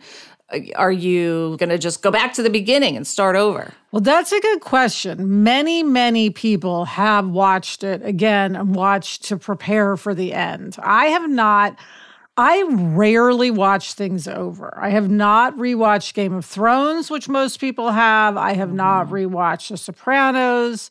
are 0.76 0.92
you 0.92 1.56
going 1.60 1.70
to 1.70 1.78
just 1.78 2.02
go 2.02 2.10
back 2.10 2.34
to 2.34 2.42
the 2.42 2.50
beginning 2.50 2.98
and 2.98 3.06
start 3.06 3.36
over? 3.36 3.72
Well, 3.92 4.02
that's 4.02 4.32
a 4.32 4.40
good 4.40 4.62
question. 4.62 5.44
Many, 5.44 5.84
many 5.84 6.32
people 6.32 6.86
have 6.86 7.28
watched 7.28 7.84
it 7.84 8.04
again 8.04 8.56
and 8.56 8.74
watched 8.76 9.26
to 9.26 9.38
prepare 9.38 9.96
for 9.96 10.16
the 10.16 10.34
end. 10.34 10.76
I 10.82 11.08
have 11.08 11.30
not. 11.30 11.78
I 12.36 12.64
rarely 12.70 13.52
watch 13.52 13.94
things 13.94 14.28
over. 14.28 14.76
I 14.82 14.90
have 14.90 15.10
not 15.10 15.56
rewatched 15.58 16.14
Game 16.14 16.34
of 16.34 16.46
Thrones, 16.46 17.12
which 17.12 17.28
most 17.28 17.60
people 17.60 17.92
have. 17.92 18.38
I 18.38 18.54
have 18.54 18.72
not 18.74 19.08
Mm-hmm. 19.08 19.36
rewatched 19.36 19.70
The 19.70 19.78
Sopranos. 19.78 20.90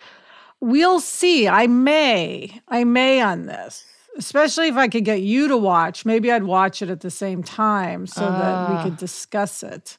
We'll 0.60 1.00
see. 1.00 1.48
I 1.48 1.66
may. 1.66 2.60
I 2.68 2.84
may 2.84 3.20
on 3.22 3.46
this. 3.46 3.84
Especially 4.18 4.66
if 4.68 4.76
I 4.76 4.88
could 4.88 5.04
get 5.04 5.22
you 5.22 5.48
to 5.48 5.56
watch. 5.56 6.04
Maybe 6.04 6.30
I'd 6.32 6.42
watch 6.44 6.82
it 6.82 6.90
at 6.90 7.00
the 7.00 7.10
same 7.10 7.42
time 7.42 8.06
so 8.06 8.20
that 8.22 8.68
we 8.70 8.76
Ah. 8.76 8.82
could 8.82 8.96
discuss 8.96 9.62
it. 9.62 9.96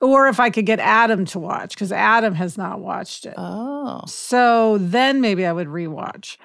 Or 0.00 0.26
if 0.26 0.40
I 0.40 0.50
could 0.50 0.66
get 0.66 0.80
Adam 0.80 1.24
to 1.26 1.38
watch, 1.38 1.74
because 1.74 1.92
Adam 1.92 2.34
has 2.34 2.58
not 2.58 2.80
watched 2.80 3.24
it. 3.26 3.34
Oh. 3.36 4.00
So 4.06 4.78
then 4.78 5.20
maybe 5.20 5.46
I 5.46 5.52
would 5.52 5.68
rewatch. 5.68 6.38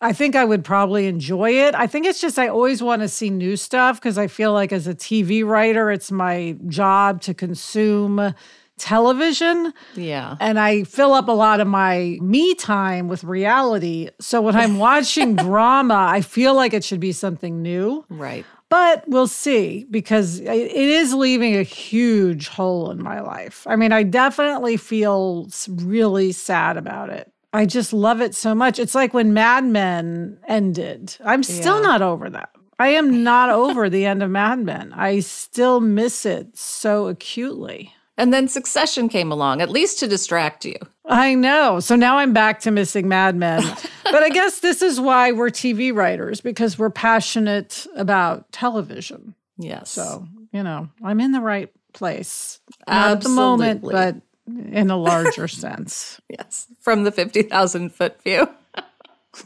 I 0.00 0.12
think 0.12 0.36
I 0.36 0.44
would 0.44 0.64
probably 0.64 1.06
enjoy 1.06 1.50
it. 1.52 1.74
I 1.74 1.86
think 1.86 2.06
it's 2.06 2.20
just 2.20 2.38
I 2.38 2.48
always 2.48 2.82
want 2.82 3.02
to 3.02 3.08
see 3.08 3.30
new 3.30 3.56
stuff 3.56 3.98
because 4.00 4.18
I 4.18 4.26
feel 4.26 4.52
like 4.52 4.72
as 4.72 4.86
a 4.86 4.94
TV 4.94 5.44
writer, 5.44 5.90
it's 5.90 6.10
my 6.12 6.56
job 6.68 7.20
to 7.22 7.34
consume 7.34 8.34
television 8.82 9.72
Yeah. 9.94 10.36
and 10.40 10.58
I 10.58 10.82
fill 10.82 11.14
up 11.14 11.28
a 11.28 11.32
lot 11.32 11.60
of 11.60 11.66
my 11.68 12.18
me 12.20 12.54
time 12.54 13.06
with 13.08 13.22
reality. 13.24 14.10
So 14.20 14.40
when 14.42 14.56
I'm 14.56 14.78
watching 14.88 15.36
drama, 15.36 16.08
I 16.10 16.20
feel 16.20 16.54
like 16.54 16.74
it 16.74 16.82
should 16.84 17.00
be 17.00 17.12
something 17.12 17.62
new. 17.62 18.04
Right. 18.10 18.44
But 18.68 19.04
we'll 19.06 19.28
see 19.28 19.86
because 19.90 20.40
it 20.40 20.48
is 20.74 21.14
leaving 21.14 21.56
a 21.56 21.62
huge 21.62 22.48
hole 22.48 22.90
in 22.90 23.02
my 23.02 23.20
life. 23.20 23.66
I 23.68 23.76
mean, 23.76 23.92
I 23.92 24.02
definitely 24.02 24.76
feel 24.78 25.48
really 25.68 26.32
sad 26.32 26.76
about 26.76 27.10
it. 27.10 27.30
I 27.52 27.66
just 27.66 27.92
love 27.92 28.20
it 28.22 28.34
so 28.34 28.54
much. 28.54 28.78
It's 28.78 28.94
like 28.94 29.12
when 29.14 29.34
Mad 29.34 29.64
Men 29.64 30.38
ended. 30.48 31.16
I'm 31.24 31.42
still 31.42 31.76
Yeah. 31.82 31.86
not 31.88 32.02
over 32.02 32.30
that. 32.30 32.48
I 32.78 32.88
am 32.88 33.22
not 33.22 33.50
over 33.50 33.88
the 33.90 34.06
end 34.06 34.22
of 34.22 34.30
Mad 34.30 34.58
Men. 34.60 34.92
I 34.94 35.20
still 35.20 35.78
miss 35.80 36.24
it 36.26 36.56
so 36.56 37.06
acutely. 37.08 37.94
And 38.18 38.32
then 38.32 38.46
Succession 38.46 39.08
came 39.08 39.32
along, 39.32 39.60
at 39.62 39.70
least 39.70 39.98
to 40.00 40.06
distract 40.08 40.64
you. 40.64 40.76
I 41.06 41.34
know. 41.34 41.80
So 41.80 41.96
now 41.96 42.18
I'm 42.18 42.32
back 42.32 42.60
to 42.60 42.70
missing 42.70 43.08
Mad 43.08 43.36
Men. 43.36 43.62
but 44.04 44.22
I 44.22 44.28
guess 44.28 44.60
this 44.60 44.82
is 44.82 45.00
why 45.00 45.32
we're 45.32 45.48
TV 45.50 45.94
writers 45.94 46.40
because 46.40 46.78
we're 46.78 46.90
passionate 46.90 47.86
about 47.96 48.50
television. 48.52 49.34
Yes. 49.56 49.90
So, 49.90 50.26
you 50.52 50.62
know, 50.62 50.88
I'm 51.02 51.20
in 51.20 51.32
the 51.32 51.40
right 51.40 51.70
place. 51.94 52.60
Not 52.86 53.10
at 53.12 53.20
the 53.22 53.28
moment, 53.30 53.82
but 53.82 54.16
in 54.46 54.90
a 54.90 54.96
larger 54.96 55.48
sense. 55.48 56.20
yes. 56.28 56.66
From 56.80 57.04
the 57.04 57.12
50,000 57.12 57.90
foot 57.94 58.22
view. 58.22 58.48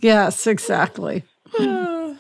Yes, 0.01 0.47
exactly. 0.47 1.23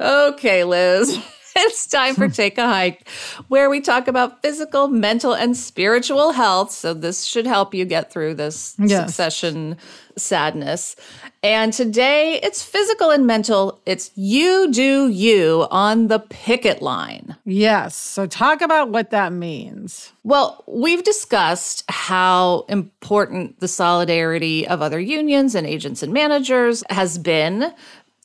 Okay, 0.00 0.64
Liz. 0.64 1.16
It's 1.64 1.86
time 1.86 2.16
for 2.16 2.28
Take 2.28 2.58
a 2.58 2.66
Hike, 2.66 3.08
where 3.46 3.70
we 3.70 3.80
talk 3.80 4.08
about 4.08 4.42
physical, 4.42 4.88
mental, 4.88 5.32
and 5.32 5.56
spiritual 5.56 6.32
health. 6.32 6.72
So, 6.72 6.92
this 6.92 7.24
should 7.24 7.46
help 7.46 7.72
you 7.72 7.84
get 7.84 8.12
through 8.12 8.34
this 8.34 8.74
Yes. 8.80 9.06
succession 9.06 9.76
sadness. 10.18 10.96
And 11.44 11.72
today, 11.72 12.40
it's 12.42 12.64
physical 12.64 13.10
and 13.10 13.26
mental. 13.28 13.80
It's 13.86 14.10
you 14.16 14.72
do 14.72 15.08
you 15.08 15.68
on 15.70 16.08
the 16.08 16.18
picket 16.18 16.82
line. 16.82 17.36
Yes. 17.44 17.94
So, 17.94 18.26
talk 18.26 18.60
about 18.60 18.90
what 18.90 19.10
that 19.10 19.32
means. 19.32 20.12
Well, 20.24 20.64
we've 20.66 21.04
discussed 21.04 21.84
how 21.88 22.64
important 22.68 23.60
the 23.60 23.68
solidarity 23.68 24.66
of 24.66 24.82
other 24.82 24.98
unions 25.00 25.54
and 25.54 25.66
agents 25.66 26.02
and 26.02 26.12
managers 26.12 26.82
has 26.90 27.18
been 27.18 27.72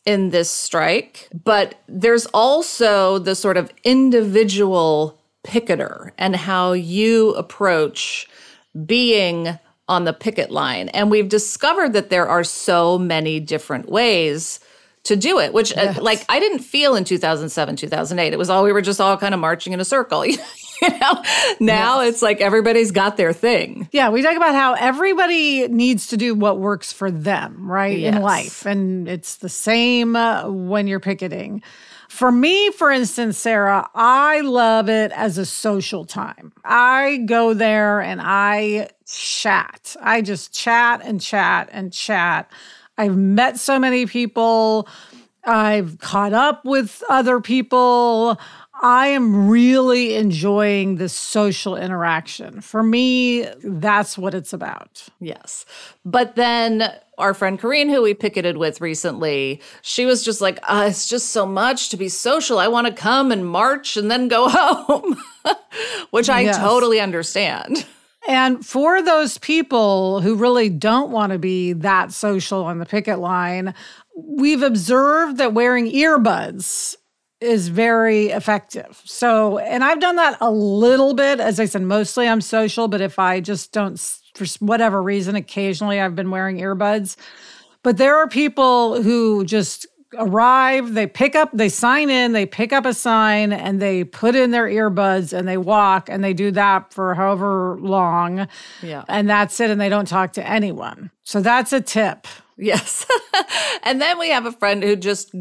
in 0.07 0.29
this 0.29 0.49
strike, 0.49 1.27
but 1.43 1.75
there's 1.89 2.25
also 2.27 3.19
the 3.19 3.35
sort 3.35 3.57
of 3.57 3.69
individual 3.83 5.19
picketer 5.43 6.13
and 6.17 6.33
how 6.33 6.71
you 6.71 7.31
approach 7.31 8.25
being 8.85 9.59
on 9.89 10.05
the 10.05 10.13
picket 10.13 10.49
line. 10.49 10.87
And 10.89 11.11
we've 11.11 11.27
discovered 11.27 11.91
that 11.91 12.09
there 12.09 12.27
are 12.27 12.45
so 12.45 12.97
many 12.97 13.41
different 13.41 13.89
ways 13.89 14.61
to 15.03 15.17
do 15.17 15.39
it, 15.39 15.51
which 15.51 15.75
uh, 15.75 15.95
like 15.99 16.23
I 16.29 16.39
didn't 16.39 16.59
feel 16.59 16.95
in 16.95 17.03
2007, 17.03 17.75
2008. 17.75 18.31
It 18.31 18.39
was 18.39 18.49
all 18.49 18.63
we 18.63 18.71
were 18.71 18.81
just 18.81 19.01
all 19.01 19.17
kind 19.17 19.33
of 19.33 19.41
marching 19.41 19.73
in 19.73 19.81
a 19.81 19.85
circle. 19.85 20.23
you 20.81 20.89
know, 20.99 21.23
now 21.59 22.01
it's 22.01 22.21
like 22.21 22.41
everybody's 22.41 22.91
got 22.91 23.17
their 23.17 23.33
thing. 23.33 23.89
Yeah, 23.91 24.09
we 24.09 24.21
talk 24.21 24.35
about 24.35 24.53
how 24.53 24.73
everybody 24.73 25.67
needs 25.67 26.07
to 26.07 26.17
do 26.17 26.35
what 26.35 26.59
works 26.59 26.93
for 26.93 27.09
them, 27.11 27.69
right? 27.69 27.97
Yes. 27.97 28.15
In 28.15 28.21
life. 28.21 28.65
And 28.65 29.07
it's 29.07 29.37
the 29.37 29.49
same 29.49 30.15
uh, 30.15 30.49
when 30.49 30.87
you're 30.87 30.99
picketing. 30.99 31.63
For 32.09 32.31
me, 32.31 32.71
for 32.71 32.89
instance, 32.89 33.37
Sarah, 33.37 33.89
I 33.93 34.39
love 34.41 34.89
it 34.89 35.11
as 35.11 35.37
a 35.37 35.45
social 35.45 36.05
time. 36.05 36.53
I 36.63 37.17
go 37.25 37.53
there 37.53 37.99
and 37.99 38.21
I 38.23 38.89
chat. 39.05 39.95
I 40.01 40.21
just 40.21 40.53
chat 40.53 41.01
and 41.03 41.19
chat 41.19 41.69
and 41.71 41.91
chat. 41.91 42.51
I've 42.97 43.17
met 43.17 43.59
so 43.59 43.77
many 43.77 44.05
people. 44.05 44.87
I've 45.43 45.99
caught 45.99 46.33
up 46.33 46.65
with 46.65 47.03
other 47.09 47.39
people. 47.39 48.39
I 48.81 49.07
am 49.07 49.49
really 49.49 50.15
enjoying 50.15 50.95
this 50.97 51.13
social 51.13 51.75
interaction. 51.75 52.61
For 52.61 52.83
me, 52.83 53.43
that's 53.63 54.17
what 54.17 54.33
it's 54.33 54.53
about. 54.53 55.07
Yes. 55.19 55.65
But 56.05 56.35
then 56.35 56.91
our 57.17 57.33
friend 57.33 57.59
Corrine, 57.59 57.89
who 57.89 58.01
we 58.01 58.13
picketed 58.13 58.57
with 58.57 58.79
recently, 58.81 59.61
she 59.81 60.05
was 60.05 60.23
just 60.23 60.41
like, 60.41 60.59
uh, 60.63 60.85
it's 60.89 61.07
just 61.09 61.29
so 61.29 61.45
much 61.45 61.89
to 61.89 61.97
be 61.97 62.09
social. 62.09 62.59
I 62.59 62.67
want 62.67 62.87
to 62.87 62.93
come 62.93 63.31
and 63.31 63.45
march 63.45 63.97
and 63.97 64.11
then 64.11 64.27
go 64.27 64.47
home, 64.51 65.17
which 66.11 66.29
I 66.29 66.41
Yes. 66.41 66.57
totally 66.57 66.99
understand. 66.99 67.85
And 68.27 68.65
for 68.65 69.01
those 69.01 69.37
people 69.37 70.21
who 70.21 70.35
really 70.35 70.69
don't 70.69 71.11
want 71.11 71.31
to 71.31 71.39
be 71.39 71.73
that 71.73 72.11
social 72.11 72.65
on 72.65 72.77
the 72.79 72.85
picket 72.85 73.19
line, 73.19 73.73
we've 74.15 74.61
observed 74.63 75.37
that 75.37 75.53
wearing 75.53 75.85
earbuds 75.91 76.95
is 77.39 77.67
very 77.67 78.27
effective. 78.27 79.01
So, 79.05 79.59
and 79.59 79.83
I've 79.83 79.99
done 79.99 80.15
that 80.15 80.37
a 80.41 80.49
little 80.51 81.13
bit. 81.13 81.39
As 81.39 81.59
I 81.59 81.65
said, 81.65 81.83
mostly 81.83 82.27
I'm 82.27 82.41
social, 82.41 82.87
but 82.87 83.01
if 83.01 83.19
I 83.19 83.39
just 83.41 83.71
don't, 83.71 83.97
for 84.33 84.45
whatever 84.59 85.01
reason, 85.01 85.35
occasionally 85.35 85.99
I've 85.99 86.15
been 86.15 86.31
wearing 86.31 86.57
earbuds. 86.57 87.15
But 87.83 87.97
there 87.97 88.17
are 88.17 88.27
people 88.27 89.01
who 89.01 89.45
just 89.45 89.85
arrive, 90.17 90.93
they 90.93 91.05
pick 91.05 91.35
up, 91.35 91.49
they 91.53 91.69
sign 91.69 92.09
in, 92.09 92.31
they 92.31 92.45
pick 92.45 92.73
up 92.73 92.85
a 92.85 92.93
sign, 92.93 93.53
and 93.53 93.81
they 93.81 94.03
put 94.03 94.35
in 94.35 94.51
their 94.51 94.67
earbuds 94.67 95.37
and 95.37 95.47
they 95.47 95.57
walk 95.57 96.09
and 96.09 96.23
they 96.23 96.33
do 96.33 96.49
that 96.51 96.93
for 96.93 97.13
however 97.13 97.77
long. 97.79 98.47
Yeah. 98.81 99.03
And 99.07 99.29
that's 99.29 99.59
it. 99.59 99.69
And 99.69 99.79
they 99.79 99.89
don't 99.89 100.07
talk 100.07 100.33
to 100.33 100.47
anyone. 100.47 101.11
So 101.23 101.41
that's 101.41 101.71
a 101.73 101.81
tip. 101.81 102.25
Yes. 102.57 103.05
and 103.83 104.01
then 104.01 104.17
we 104.17 104.29
have 104.29 104.45
a 104.45 104.51
friend 104.51 104.81
who 104.81 104.95
just 104.95 105.35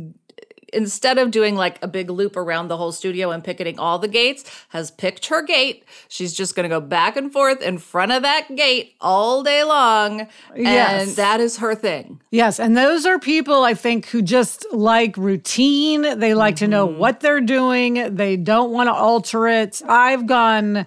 instead 0.76 1.18
of 1.18 1.30
doing 1.30 1.56
like 1.56 1.82
a 1.82 1.88
big 1.88 2.10
loop 2.10 2.36
around 2.36 2.68
the 2.68 2.76
whole 2.76 2.92
studio 2.92 3.30
and 3.30 3.42
picketing 3.42 3.78
all 3.78 3.98
the 3.98 4.08
gates, 4.08 4.44
has 4.68 4.90
picked 4.90 5.26
her 5.26 5.42
gate. 5.42 5.84
She's 6.08 6.34
just 6.34 6.54
going 6.54 6.64
to 6.64 6.68
go 6.68 6.80
back 6.80 7.16
and 7.16 7.32
forth 7.32 7.62
in 7.62 7.78
front 7.78 8.12
of 8.12 8.22
that 8.22 8.54
gate 8.54 8.94
all 9.00 9.42
day 9.42 9.64
long. 9.64 10.28
Yes. 10.54 11.08
And 11.08 11.16
that 11.16 11.40
is 11.40 11.58
her 11.58 11.74
thing. 11.74 12.20
Yes. 12.30 12.60
And 12.60 12.76
those 12.76 13.06
are 13.06 13.18
people, 13.18 13.64
I 13.64 13.74
think, 13.74 14.06
who 14.06 14.22
just 14.22 14.66
like 14.72 15.16
routine. 15.16 16.18
They 16.18 16.34
like 16.34 16.56
to 16.56 16.68
know 16.68 16.86
mm-hmm. 16.86 16.98
what 16.98 17.20
they're 17.20 17.40
doing, 17.40 18.14
they 18.14 18.36
don't 18.36 18.70
want 18.70 18.88
to 18.88 18.92
alter 18.92 19.48
it. 19.48 19.82
I've 19.88 20.26
gone. 20.26 20.86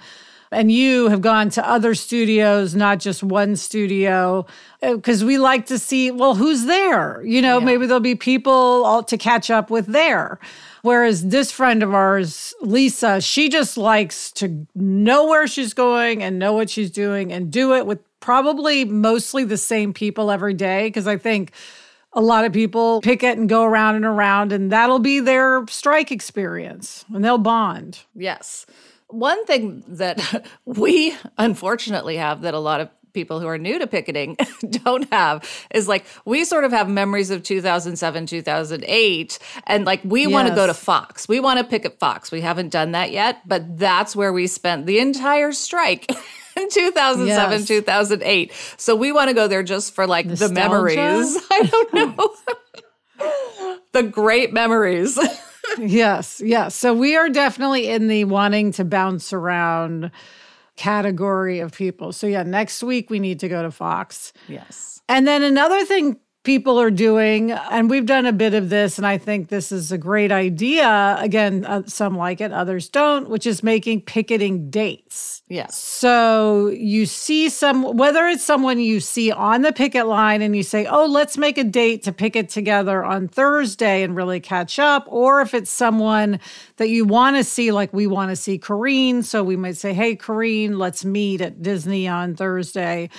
And 0.51 0.71
you 0.71 1.09
have 1.09 1.21
gone 1.21 1.49
to 1.51 1.69
other 1.69 1.93
studios, 1.93 2.73
not 2.73 2.99
just 2.99 3.21
one 3.21 3.55
studio, 3.55 4.47
uh, 4.81 4.95
because 4.95 5.23
we 5.23 5.37
like 5.37 5.67
to 5.67 5.77
see, 5.77 6.09
well, 6.09 6.33
who's 6.33 6.65
there? 6.65 7.21
You 7.23 7.41
know, 7.43 7.59
maybe 7.61 7.85
there'll 7.85 7.99
be 7.99 8.15
people 8.15 8.51
all 8.51 9.03
to 9.03 9.17
catch 9.17 9.51
up 9.51 9.69
with 9.69 9.85
there. 9.85 10.39
Whereas 10.81 11.27
this 11.27 11.51
friend 11.51 11.83
of 11.83 11.93
ours, 11.93 12.55
Lisa, 12.61 13.21
she 13.21 13.49
just 13.49 13.77
likes 13.77 14.31
to 14.33 14.65
know 14.73 15.27
where 15.27 15.45
she's 15.45 15.75
going 15.75 16.23
and 16.23 16.39
know 16.39 16.53
what 16.53 16.69
she's 16.69 16.89
doing 16.89 17.31
and 17.31 17.51
do 17.51 17.75
it 17.75 17.85
with 17.85 17.99
probably 18.19 18.85
mostly 18.85 19.43
the 19.43 19.57
same 19.57 19.93
people 19.93 20.31
every 20.31 20.55
day. 20.55 20.87
Because 20.87 21.05
I 21.05 21.17
think 21.17 21.51
a 22.13 22.21
lot 22.21 22.45
of 22.45 22.53
people 22.53 23.01
pick 23.01 23.21
it 23.23 23.37
and 23.37 23.47
go 23.47 23.63
around 23.63 23.95
and 23.95 24.05
around, 24.05 24.51
and 24.51 24.71
that'll 24.71 24.99
be 24.99 25.19
their 25.19 25.65
strike 25.67 26.11
experience 26.11 27.05
and 27.13 27.23
they'll 27.23 27.37
bond. 27.37 27.99
Yes. 28.15 28.65
One 29.09 29.45
thing 29.45 29.83
that 29.87 30.45
we 30.65 31.15
unfortunately 31.37 32.17
have 32.17 32.41
that 32.41 32.53
a 32.53 32.59
lot 32.59 32.81
of 32.81 32.89
people 33.11 33.39
who 33.39 33.47
are 33.47 33.57
new 33.57 33.79
to 33.79 33.87
picketing 33.87 34.37
don't 34.69 35.11
have 35.11 35.43
is 35.73 35.87
like 35.87 36.05
we 36.25 36.45
sort 36.45 36.63
of 36.63 36.71
have 36.71 36.87
memories 36.87 37.31
of 37.31 37.41
2007 37.41 38.27
2008 38.27 39.39
and 39.65 39.83
like 39.83 39.99
we 40.03 40.27
want 40.27 40.47
to 40.47 40.53
go 40.53 40.67
to 40.67 40.75
fox. 40.75 41.27
We 41.27 41.39
want 41.39 41.57
to 41.57 41.63
picket 41.65 41.97
fox. 41.99 42.31
We 42.31 42.41
haven't 42.41 42.69
done 42.69 42.91
that 42.91 43.11
yet 43.11 43.41
but 43.47 43.79
that's 43.79 44.15
where 44.15 44.31
we 44.31 44.45
spent 44.45 44.85
the 44.85 44.99
entire 44.99 45.51
strike 45.53 46.05
in 46.55 46.69
2007 46.69 47.27
Yes. 47.59 47.67
2008 47.67 48.53
so 48.77 48.95
we 48.95 49.11
want 49.11 49.29
to 49.29 49.33
go 49.33 49.47
there 49.47 49.63
just 49.63 49.95
for 49.95 50.05
like 50.05 50.27
the 50.27 50.49
memories. 50.49 51.35
I 51.51 51.63
don't 51.63 51.93
know. 51.95 52.35
The 53.91 54.03
great 54.03 54.53
memories 54.53 55.17
yes, 55.77 56.41
yes. 56.43 56.75
So 56.75 56.93
we 56.93 57.15
are 57.15 57.29
definitely 57.29 57.89
in 57.89 58.07
the 58.07 58.23
wanting 58.25 58.71
to 58.73 58.85
bounce 58.85 59.33
around 59.33 60.11
category 60.75 61.59
of 61.59 61.73
people. 61.73 62.13
So 62.13 62.25
yeah, 62.25 62.43
next 62.43 62.81
week 62.81 63.09
we 63.09 63.19
need 63.19 63.39
to 63.41 63.49
go 63.49 63.61
to 63.61 63.71
Fox. 63.71 64.33
Yes. 64.47 65.01
And 65.09 65.27
then 65.27 65.43
another 65.43 65.83
thing 65.85 66.19
people 66.43 66.79
are 66.79 66.89
doing, 66.89 67.51
and 67.51 67.89
we've 67.89 68.05
done 68.05 68.25
a 68.25 68.31
bit 68.31 68.53
of 68.53 68.69
this, 68.69 68.97
and 68.97 69.05
I 69.05 69.17
think 69.17 69.49
this 69.49 69.71
is 69.71 69.91
a 69.91 69.97
great 69.97 70.31
idea. 70.31 71.17
Again, 71.19 71.65
uh, 71.65 71.83
some 71.85 72.17
like 72.17 72.39
it, 72.39 72.53
others 72.53 72.87
don't, 72.87 73.29
which 73.29 73.45
is 73.45 73.61
making 73.61 74.01
picketing 74.01 74.69
dates. 74.69 75.43
Yes. 75.49 75.77
So 75.77 76.67
you 76.67 77.05
see 77.05 77.49
some, 77.49 77.97
whether 77.97 78.25
it's 78.25 78.43
someone 78.43 78.79
you 78.79 78.99
see 78.99 79.31
on 79.31 79.63
the 79.63 79.73
picket 79.73 80.07
line 80.07 80.41
and 80.41 80.55
you 80.55 80.63
say, 80.63 80.85
oh, 80.85 81.07
let's 81.07 81.37
make 81.37 81.57
a 81.57 81.63
date 81.63 82.03
to 82.03 82.13
picket 82.13 82.47
together 82.47 83.03
on 83.03 83.27
Thursday 83.27 84.01
and 84.03 84.15
really 84.15 84.39
catch 84.39 84.79
up, 84.79 85.05
or 85.07 85.41
if 85.41 85.53
it's 85.53 85.71
someone 85.71 86.39
that 86.77 86.89
you 86.89 87.03
want 87.03 87.35
to 87.35 87.43
see, 87.43 87.71
like 87.71 87.91
we 87.93 88.07
want 88.07 88.29
to 88.29 88.35
see 88.35 88.57
Corrine. 88.57 89.23
So 89.23 89.43
we 89.43 89.57
might 89.57 89.75
say, 89.77 89.93
hey, 89.93 90.15
Corrine, 90.15 90.77
let's 90.77 91.03
meet 91.03 91.41
at 91.41 91.61
Disney 91.61 92.07
on 92.07 92.35
Thursday. 92.35 93.09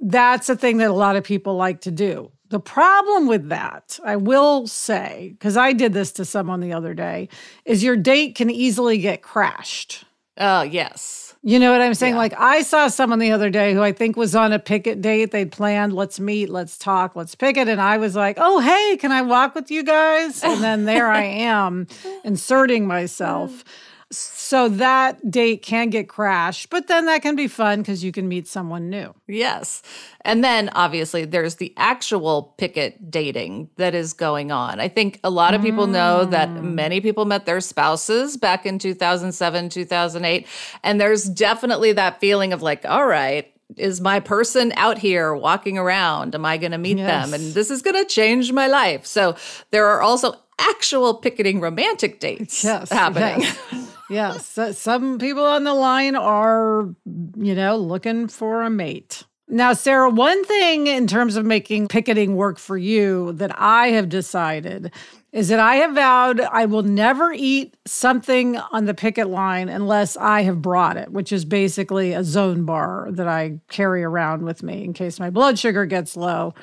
That's 0.00 0.48
a 0.48 0.54
thing 0.54 0.76
that 0.76 0.90
a 0.90 0.92
lot 0.92 1.16
of 1.16 1.24
people 1.24 1.56
like 1.56 1.80
to 1.80 1.90
do. 1.90 2.30
The 2.50 2.60
problem 2.60 3.26
with 3.26 3.50
that, 3.50 4.00
I 4.04 4.16
will 4.16 4.66
say, 4.66 5.34
because 5.38 5.56
I 5.56 5.72
did 5.74 5.92
this 5.92 6.12
to 6.12 6.24
someone 6.24 6.60
the 6.60 6.72
other 6.72 6.94
day, 6.94 7.28
is 7.66 7.84
your 7.84 7.96
date 7.96 8.34
can 8.36 8.50
easily 8.50 8.98
get 8.98 9.22
crashed. 9.22 10.04
Oh, 10.38 10.62
yes. 10.62 11.34
You 11.42 11.58
know 11.58 11.70
what 11.70 11.80
I'm 11.80 11.94
saying? 11.94 12.14
Yeah. 12.14 12.18
Like, 12.18 12.34
I 12.38 12.62
saw 12.62 12.88
someone 12.88 13.18
the 13.18 13.32
other 13.32 13.50
day 13.50 13.74
who 13.74 13.82
I 13.82 13.92
think 13.92 14.16
was 14.16 14.34
on 14.34 14.52
a 14.52 14.58
picket 14.58 15.00
date. 15.00 15.30
They'd 15.30 15.52
planned, 15.52 15.92
let's 15.92 16.18
meet, 16.18 16.48
let's 16.48 16.78
talk, 16.78 17.14
let's 17.14 17.34
picket. 17.34 17.68
And 17.68 17.80
I 17.80 17.98
was 17.98 18.16
like, 18.16 18.38
oh, 18.40 18.60
hey, 18.60 18.96
can 18.96 19.12
I 19.12 19.22
walk 19.22 19.54
with 19.54 19.70
you 19.70 19.82
guys? 19.82 20.42
And 20.42 20.62
then 20.62 20.84
there 20.84 21.08
I 21.08 21.22
am 21.22 21.86
inserting 22.24 22.86
myself. 22.86 23.50
Mm. 23.50 23.68
So 24.10 24.70
that 24.70 25.30
date 25.30 25.60
can 25.62 25.90
get 25.90 26.08
crashed, 26.08 26.70
but 26.70 26.86
then 26.86 27.04
that 27.06 27.20
can 27.20 27.36
be 27.36 27.46
fun 27.46 27.80
because 27.80 28.02
you 28.02 28.10
can 28.10 28.26
meet 28.26 28.48
someone 28.48 28.88
new. 28.88 29.14
Yes. 29.26 29.82
And 30.22 30.42
then 30.42 30.70
obviously 30.70 31.26
there's 31.26 31.56
the 31.56 31.74
actual 31.76 32.54
picket 32.56 33.10
dating 33.10 33.68
that 33.76 33.94
is 33.94 34.14
going 34.14 34.50
on. 34.50 34.80
I 34.80 34.88
think 34.88 35.20
a 35.22 35.28
lot 35.28 35.52
of 35.52 35.60
people 35.60 35.86
know 35.86 36.24
that 36.24 36.48
mm. 36.48 36.62
many 36.62 37.02
people 37.02 37.26
met 37.26 37.44
their 37.44 37.60
spouses 37.60 38.38
back 38.38 38.64
in 38.64 38.78
2007, 38.78 39.68
2008. 39.68 40.46
And 40.82 40.98
there's 40.98 41.24
definitely 41.24 41.92
that 41.92 42.18
feeling 42.18 42.54
of 42.54 42.62
like, 42.62 42.86
all 42.86 43.06
right, 43.06 43.52
is 43.76 44.00
my 44.00 44.20
person 44.20 44.72
out 44.76 44.96
here 44.96 45.34
walking 45.34 45.76
around? 45.76 46.34
Am 46.34 46.46
I 46.46 46.56
going 46.56 46.72
to 46.72 46.78
meet 46.78 46.96
them? 46.96 47.34
And 47.34 47.52
this 47.52 47.70
is 47.70 47.82
going 47.82 48.02
to 48.02 48.06
change 48.06 48.50
my 48.52 48.66
life. 48.66 49.04
So 49.04 49.36
there 49.70 49.86
are 49.86 50.00
also 50.00 50.34
actual 50.58 51.14
picketing 51.14 51.60
romantic 51.60 52.20
dates 52.20 52.64
Yes, 52.64 52.90
happening. 52.90 53.42
yes. 53.42 53.58
yes, 54.10 54.46
so- 54.46 54.72
some 54.72 55.18
people 55.18 55.44
on 55.44 55.64
the 55.64 55.74
line 55.74 56.16
are, 56.16 56.94
you 57.36 57.54
know, 57.54 57.76
looking 57.76 58.28
for 58.28 58.62
a 58.62 58.70
mate. 58.70 59.24
Now, 59.50 59.72
Sarah, 59.72 60.10
one 60.10 60.44
thing 60.44 60.88
in 60.88 61.06
terms 61.06 61.36
of 61.36 61.46
making 61.46 61.88
picketing 61.88 62.36
work 62.36 62.58
for 62.58 62.76
you 62.76 63.32
that 63.34 63.50
I 63.58 63.88
have 63.88 64.10
decided 64.10 64.92
is 65.32 65.48
that 65.48 65.58
I 65.58 65.76
have 65.76 65.94
vowed 65.94 66.40
I 66.40 66.66
will 66.66 66.82
never 66.82 67.32
eat 67.32 67.76
something 67.86 68.56
on 68.58 68.84
the 68.84 68.94
picket 68.94 69.28
line 69.28 69.68
unless 69.68 70.16
I 70.16 70.42
have 70.42 70.60
brought 70.60 70.96
it, 70.98 71.12
which 71.12 71.32
is 71.32 71.44
basically 71.46 72.12
a 72.12 72.24
zone 72.24 72.64
bar 72.64 73.08
that 73.10 73.28
I 73.28 73.60
carry 73.68 74.04
around 74.04 74.42
with 74.42 74.62
me 74.62 74.84
in 74.84 74.92
case 74.92 75.18
my 75.18 75.30
blood 75.30 75.58
sugar 75.58 75.86
gets 75.86 76.16
low 76.16 76.54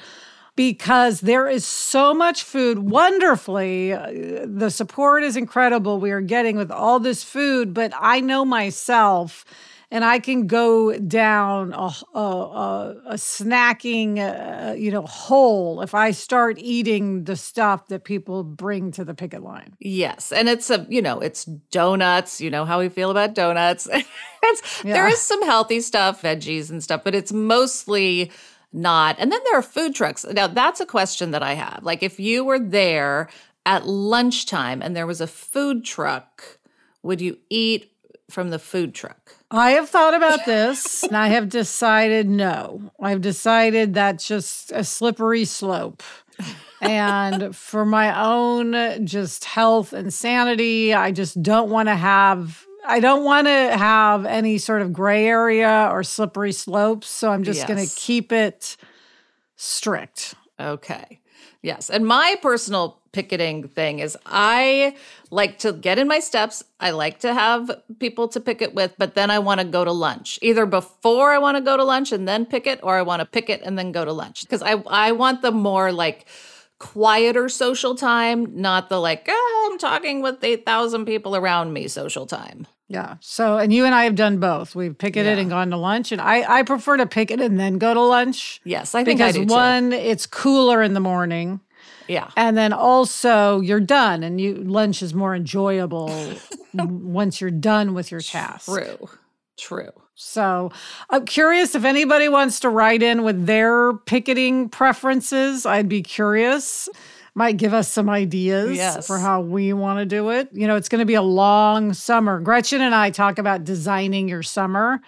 because 0.55 1.21
there 1.21 1.47
is 1.47 1.65
so 1.65 2.13
much 2.13 2.43
food 2.43 2.79
wonderfully 2.79 3.93
uh, 3.93 4.45
the 4.45 4.69
support 4.69 5.23
is 5.23 5.35
incredible 5.35 5.99
we 5.99 6.11
are 6.11 6.21
getting 6.21 6.55
with 6.57 6.71
all 6.71 6.99
this 6.99 7.23
food 7.23 7.73
but 7.73 7.91
i 7.99 8.19
know 8.19 8.45
myself 8.45 9.45
and 9.91 10.03
i 10.05 10.17
can 10.19 10.47
go 10.47 10.97
down 10.99 11.73
a, 11.73 11.91
a, 12.13 12.19
a, 12.19 12.95
a 13.07 13.13
snacking 13.15 14.17
uh, 14.19 14.73
you 14.73 14.91
know 14.91 15.03
hole 15.03 15.81
if 15.81 15.93
i 15.93 16.11
start 16.11 16.57
eating 16.59 17.23
the 17.25 17.35
stuff 17.35 17.87
that 17.87 18.03
people 18.03 18.43
bring 18.43 18.91
to 18.91 19.03
the 19.05 19.13
picket 19.13 19.43
line 19.43 19.73
Yes, 19.79 20.31
and 20.31 20.47
it's 20.49 20.69
a 20.69 20.85
you 20.89 21.01
know 21.01 21.19
it's 21.19 21.45
donuts. 21.45 22.39
You 22.41 22.49
know 22.49 22.65
how 22.65 22.79
we 22.79 22.89
feel 22.89 23.11
about 23.11 23.35
donuts. 23.35 23.87
it's 24.43 24.83
there 24.83 25.05
Yeah. 25.05 25.11
is 25.11 25.19
some 25.19 25.43
healthy 25.43 25.81
stuff, 25.81 26.21
veggies 26.21 26.69
and 26.69 26.81
stuff, 26.83 27.03
but 27.03 27.13
it's 27.13 27.31
mostly 27.33 28.31
not. 28.75 29.15
And 29.19 29.31
then 29.31 29.39
there 29.45 29.57
are 29.57 29.63
food 29.63 29.95
trucks. 29.95 30.25
Now 30.25 30.47
that's 30.47 30.79
a 30.79 30.85
question 30.85 31.31
that 31.31 31.41
I 31.41 31.53
have. 31.53 31.79
Like 31.83 32.03
if 32.03 32.19
you 32.19 32.43
were 32.43 32.59
there 32.59 33.29
at 33.65 33.87
lunchtime 33.87 34.81
and 34.81 34.95
there 34.95 35.07
was 35.07 35.21
a 35.21 35.27
food 35.27 35.83
truck, 35.85 36.59
would 37.01 37.21
you 37.21 37.37
eat 37.49 37.91
from 38.29 38.49
the 38.49 38.59
food 38.59 38.93
truck? 38.93 39.35
I 39.51 39.71
have 39.71 39.89
thought 39.89 40.13
about 40.13 40.45
this 40.45 41.03
and 41.03 41.15
I 41.15 41.29
have 41.29 41.49
decided 41.49 42.27
no. 42.27 42.91
I've 42.99 43.21
decided 43.21 43.93
that's 43.93 44.27
just 44.27 44.71
a 44.71 44.83
slippery 44.83 45.45
slope. 45.45 46.03
And 46.81 47.55
for 47.55 47.85
my 47.85 48.27
own 48.27 48.75
uh, 48.75 48.99
just 48.99 49.45
health 49.45 49.93
and 49.93 50.13
sanity, 50.13 50.93
I 50.93 51.11
just 51.11 51.41
don't 51.41 51.69
want 51.69 51.87
to 51.87 51.95
have 51.95 52.65
I 52.87 52.99
don't 52.99 53.23
want 53.23 53.47
to 53.47 53.77
have 53.77 54.25
any 54.25 54.57
sort 54.57 54.81
of 54.81 54.93
gray 54.93 55.27
area 55.27 55.89
or 55.91 56.03
slippery 56.03 56.51
slopes, 56.51 57.07
so 57.07 57.31
I'm 57.31 57.43
just 57.43 57.67
going 57.67 57.85
to 57.85 57.93
keep 57.95 58.31
it 58.31 58.77
strict. 59.55 60.35
Okay. 60.59 61.19
Yes. 61.61 61.89
And 61.89 62.05
my 62.05 62.35
personal 62.41 63.01
picketing 63.11 63.67
thing 63.67 63.99
is 63.99 64.17
I 64.25 64.95
like 65.31 65.57
to 65.59 65.73
get 65.73 65.97
in 65.97 66.07
my 66.07 66.19
steps. 66.19 66.63
I 66.79 66.91
like 66.91 67.19
to 67.21 67.33
have 67.33 67.71
people 67.99 68.27
to 68.27 68.39
picket 68.39 68.75
with, 68.75 68.93
but 68.97 69.15
then 69.15 69.31
I 69.31 69.39
want 69.39 69.61
to 69.61 69.65
go 69.65 69.83
to 69.83 69.91
lunch. 69.91 70.37
Either 70.41 70.65
before 70.65 71.31
I 71.31 71.37
want 71.37 71.57
to 71.57 71.61
go 71.61 71.77
to 71.77 71.83
lunch 71.83 72.11
and 72.11 72.27
then 72.27 72.45
picket, 72.45 72.79
or 72.83 72.97
I 72.97 73.01
want 73.01 73.21
to 73.21 73.25
picket 73.25 73.61
and 73.63 73.79
then 73.79 73.91
go 73.91 74.05
to 74.05 74.13
lunch. 74.13 74.41
Because 74.41 74.61
I, 74.61 74.73
I 74.87 75.13
want 75.13 75.41
the 75.41 75.51
more 75.51 75.91
like 75.91 76.27
quieter 76.77 77.49
social 77.49 77.95
time, 77.95 78.61
not 78.61 78.89
the 78.89 78.99
like, 78.99 79.25
oh, 79.29 79.69
I'm 79.71 79.79
talking 79.79 80.21
with 80.21 80.43
8,000 80.43 81.05
people 81.05 81.35
around 81.35 81.73
me 81.73 81.87
social 81.87 82.25
time. 82.25 82.67
Yeah. 82.87 83.15
So, 83.19 83.57
and 83.57 83.73
you 83.73 83.85
and 83.85 83.95
I 83.95 84.03
have 84.03 84.15
done 84.15 84.37
both. 84.39 84.75
We've 84.75 84.95
picketed 84.97 85.37
Yeah. 85.37 85.41
and 85.41 85.49
gone 85.49 85.71
to 85.71 85.77
lunch, 85.77 86.11
and 86.11 86.21
I 86.21 86.59
I 86.59 86.63
prefer 86.63 86.97
to 86.97 87.05
picket 87.05 87.41
and 87.41 87.59
then 87.59 87.77
go 87.79 87.93
to 87.93 88.01
lunch. 88.01 88.61
Yes, 88.63 88.93
I 88.93 89.03
think 89.03 89.21
I 89.21 89.31
because 89.31 89.47
too. 89.47 89.53
one, 89.53 89.91
it's 89.93 90.25
cooler 90.27 90.83
in 90.83 90.93
the 90.93 90.99
morning. 90.99 91.61
Yeah. 92.07 92.29
And 92.37 92.55
then 92.55 92.71
also 92.73 93.61
you're 93.61 93.79
done 93.79 94.21
and 94.23 94.39
you 94.39 94.53
lunch 94.55 95.01
is 95.01 95.15
more 95.15 95.33
enjoyable 95.33 96.11
once 96.75 97.41
you're 97.41 97.49
done 97.49 97.95
with 97.95 98.11
your 98.11 98.21
task. 98.21 98.65
True. 98.67 99.09
True. 99.57 99.89
So 100.13 100.71
I'm 101.09 101.25
curious 101.25 101.73
if 101.73 101.83
anybody 101.83 102.29
wants 102.29 102.59
to 102.59 102.69
write 102.69 103.01
in 103.01 103.23
with 103.23 103.47
their 103.47 103.93
picketing 103.93 104.69
preferences. 104.69 105.65
I'd 105.65 105.89
be 105.89 106.03
curious. 106.03 106.87
Might 107.37 107.57
give 107.57 107.73
us 107.73 107.91
some 107.91 108.09
ideas 108.09 108.77
Yes. 108.77 109.05
for 109.05 109.19
how 109.19 109.41
we 109.41 109.73
want 109.73 109.99
to 109.99 110.05
do 110.05 110.29
it. 110.29 110.49
You 110.53 110.67
know, 110.67 110.77
it's 110.77 110.87
going 110.87 110.99
to 110.99 111.05
be 111.05 111.15
a 111.15 111.21
long 111.21 111.93
summer. 111.93 112.39
Gretchen 112.39 112.79
and 112.81 112.95
I 112.95 113.09
talk 113.09 113.37
about 113.37 113.65
designing 113.65 114.29
your 114.29 114.41
summer 114.41 115.01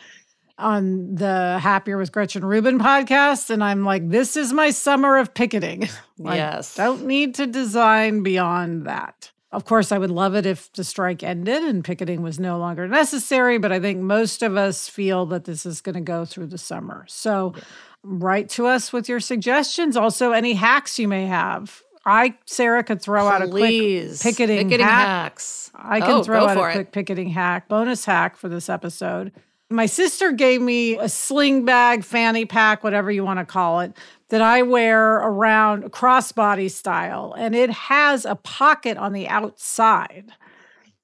on 0.58 1.16
the 1.16 1.58
Happier 1.62 1.98
with 1.98 2.12
Gretchen 2.12 2.44
Rubin 2.44 2.80
podcast. 2.80 3.50
And 3.50 3.64
I'm 3.64 3.86
like, 3.86 4.10
this 4.10 4.36
is 4.36 4.52
my 4.52 4.72
summer 4.72 5.18
of 5.18 5.34
picketing. 5.34 5.88
Like, 6.20 6.38
Yes. 6.38 6.74
Don't 6.74 7.06
need 7.06 7.36
to 7.36 7.46
design 7.46 8.24
beyond 8.24 8.88
that. 8.88 9.32
Of 9.52 9.66
course, 9.66 9.92
I 9.92 10.00
would 10.00 10.10
love 10.10 10.36
it 10.36 10.48
if 10.48 10.74
the 10.74 10.84
strike 10.84 11.22
ended 11.22 11.62
and 11.64 11.84
picketing 11.86 12.24
was 12.24 12.40
no 12.40 12.58
longer 12.58 12.88
necessary, 12.88 13.60
but 13.60 13.72
I 13.72 13.80
think 13.80 14.00
most 14.02 14.42
of 14.42 14.58
us 14.58 14.90
feel 14.90 15.28
that 15.28 15.46
this 15.46 15.64
is 15.64 15.80
going 15.80 15.94
to 15.94 16.02
go 16.02 16.26
through 16.26 16.48
the 16.48 16.58
summer. 16.58 17.06
So 17.08 17.54
write 18.02 18.50
to 18.50 18.66
us 18.66 18.92
with 18.92 19.08
your 19.08 19.20
suggestions. 19.20 19.96
Also, 19.96 20.32
any 20.32 20.54
hacks 20.54 20.98
you 20.98 21.08
may 21.08 21.28
have. 21.28 21.84
I, 22.08 22.36
Sarah, 22.46 22.84
could 22.84 23.02
throw 23.02 23.28
out 23.28 23.42
a 23.42 23.48
quick 23.48 23.62
Please. 23.62 24.22
picketing, 24.24 24.58
picketing 24.70 24.86
hack. 24.86 25.06
hacks. 25.08 25.72
I 25.76 26.00
can 26.00 26.12
Oh, 26.12 26.24
throw 26.24 26.48
out 26.48 26.58
a 26.58 26.70
it. 26.70 26.74
quick 26.74 26.92
picketing 26.92 27.30
hack, 27.30 27.68
bonus 27.68 28.06
hack 28.06 28.38
for 28.38 28.48
this 28.50 28.70
episode. 28.70 29.32
My 29.70 29.86
sister 29.86 30.32
gave 30.32 30.62
me 30.62 30.98
a 30.98 31.10
sling 31.10 31.66
bag, 31.66 32.06
fanny 32.06 32.46
pack, 32.46 32.84
whatever 32.84 33.12
you 33.12 33.26
want 33.26 33.40
to 33.40 33.46
call 33.46 33.82
it, 33.82 33.92
that 34.30 34.42
I 34.42 34.62
wear 34.62 35.16
around 35.16 35.92
crossbody 35.92 36.72
style. 36.72 37.36
And 37.38 37.54
it 37.54 37.70
has 37.72 38.24
a 38.24 38.36
pocket 38.36 38.98
on 38.98 39.12
the 39.12 39.28
outside. 39.28 40.32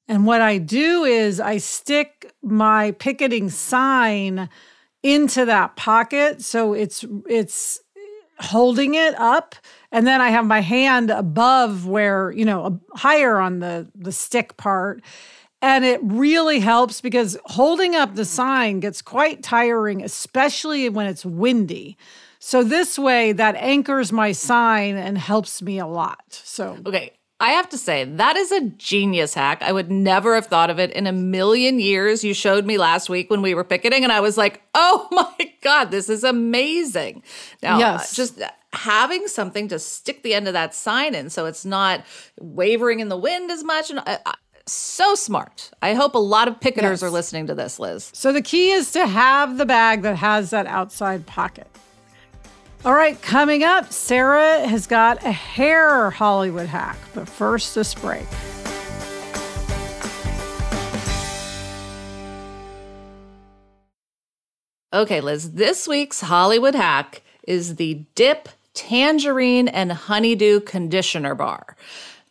And 0.08 0.26
what 0.26 0.40
I 0.42 0.58
do 0.60 1.04
is 1.04 1.42
I 1.42 1.58
stick 1.58 2.34
my 2.42 2.92
picketing 2.92 3.50
sign 3.50 4.48
into 5.02 5.44
that 5.44 5.76
pocket 5.76 6.42
so 6.42 6.72
it's 6.74 7.04
it's 7.28 7.82
holding 8.40 8.96
it 8.96 9.18
up 9.20 9.56
and 9.92 10.08
then 10.08 10.22
I 10.22 10.30
have 10.30 10.46
my 10.46 10.60
hand 10.60 11.12
above 11.12 11.86
where, 11.86 12.32
you 12.32 12.46
know, 12.46 12.80
higher 12.96 13.38
on 13.38 13.60
the 13.60 13.88
the 13.96 14.12
stick 14.12 14.58
part. 14.58 15.02
And 15.62 15.86
it 15.86 16.02
really 16.04 16.60
helps 16.60 17.00
because 17.00 17.38
holding 17.46 17.96
up 17.96 18.16
the 18.16 18.26
sign 18.26 18.82
gets 18.82 19.02
quite 19.02 19.42
tiring, 19.44 20.04
especially 20.04 20.90
when 20.90 21.06
it's 21.06 21.26
windy. 21.26 21.96
So 22.40 22.64
this 22.64 23.00
way 23.00 23.32
that 23.32 23.56
anchors 23.56 24.12
my 24.12 24.34
sign 24.34 24.98
and 24.98 25.18
helps 25.18 25.62
me 25.62 25.80
a 25.80 25.88
lot. 25.88 26.26
So 26.44 26.78
Okay. 26.86 27.14
I 27.40 27.52
have 27.52 27.68
to 27.70 27.78
say, 27.78 28.06
that 28.06 28.38
is 28.38 28.52
a 28.52 28.62
genius 28.62 29.34
hack. 29.34 29.62
I 29.64 29.72
would 29.74 29.92
never 29.92 30.36
have 30.36 30.46
thought 30.46 30.70
of 30.70 30.80
it 30.80 30.92
in 30.92 31.08
a 31.08 31.12
million 31.12 31.80
years. 31.80 32.24
You 32.24 32.34
showed 32.34 32.66
me 32.66 32.78
last 32.78 33.10
week 33.10 33.30
when 33.30 33.42
we 33.42 33.54
were 33.54 33.64
picketing, 33.66 34.04
and 34.04 34.14
I 34.14 34.22
was 34.22 34.38
like, 34.38 34.62
oh 34.76 35.08
my 35.12 35.52
God, 35.62 35.92
this 35.92 36.10
is 36.10 36.24
amazing. 36.24 37.24
Now, 37.62 37.76
uh, 37.76 37.80
Yes. 37.80 38.16
just 38.16 38.42
having 38.72 39.28
something 39.28 39.68
to 39.68 39.78
stick 39.80 40.24
the 40.24 40.34
end 40.34 40.48
of 40.48 40.54
that 40.54 40.74
sign 40.74 41.14
in 41.16 41.30
so 41.30 41.46
it's 41.46 41.66
not 41.66 42.04
wavering 42.40 43.00
in 43.02 43.10
the 43.10 43.18
wind 43.18 43.52
as 43.52 43.64
much. 43.64 43.90
And 43.90 44.00
I, 44.00 44.20
I, 44.26 44.34
so 44.66 45.14
smart. 45.14 45.70
I 45.82 45.94
hope 45.96 46.16
a 46.16 46.20
lot 46.20 46.48
of 46.48 46.60
picketers 46.62 46.82
Yes. 46.82 47.04
are 47.04 47.10
listening 47.10 47.48
to 47.48 47.56
this, 47.56 47.78
Liz. 47.78 48.10
So 48.14 48.32
the 48.32 48.42
key 48.42 48.72
is 48.72 48.92
to 48.94 49.06
have 49.06 49.58
the 49.58 49.66
bag 49.66 50.02
that 50.04 50.16
has 50.16 50.52
that 50.52 50.66
outside 50.68 51.26
pocket. 51.26 51.68
All 52.86 52.94
right, 52.94 53.22
coming 53.22 53.64
up, 53.64 53.94
Sarah 53.94 54.68
has 54.68 54.88
got 54.88 55.24
a 55.24 55.32
hair 55.32 56.10
Hollywood 56.10 56.68
hack, 56.68 56.98
but 57.14 57.30
first 57.30 57.74
this 57.76 57.96
break. 57.96 58.28
Okay, 64.92 65.22
Liz, 65.22 65.54
this 65.54 65.88
week's 65.88 66.20
Hollywood 66.20 66.76
hack 66.76 67.22
is 67.48 67.78
the 67.78 68.06
Dip 68.16 68.50
Tangerine 68.74 69.70
and 69.70 69.94
Honeydew 69.94 70.60
Conditioner 70.60 71.36
Bar. 71.36 71.78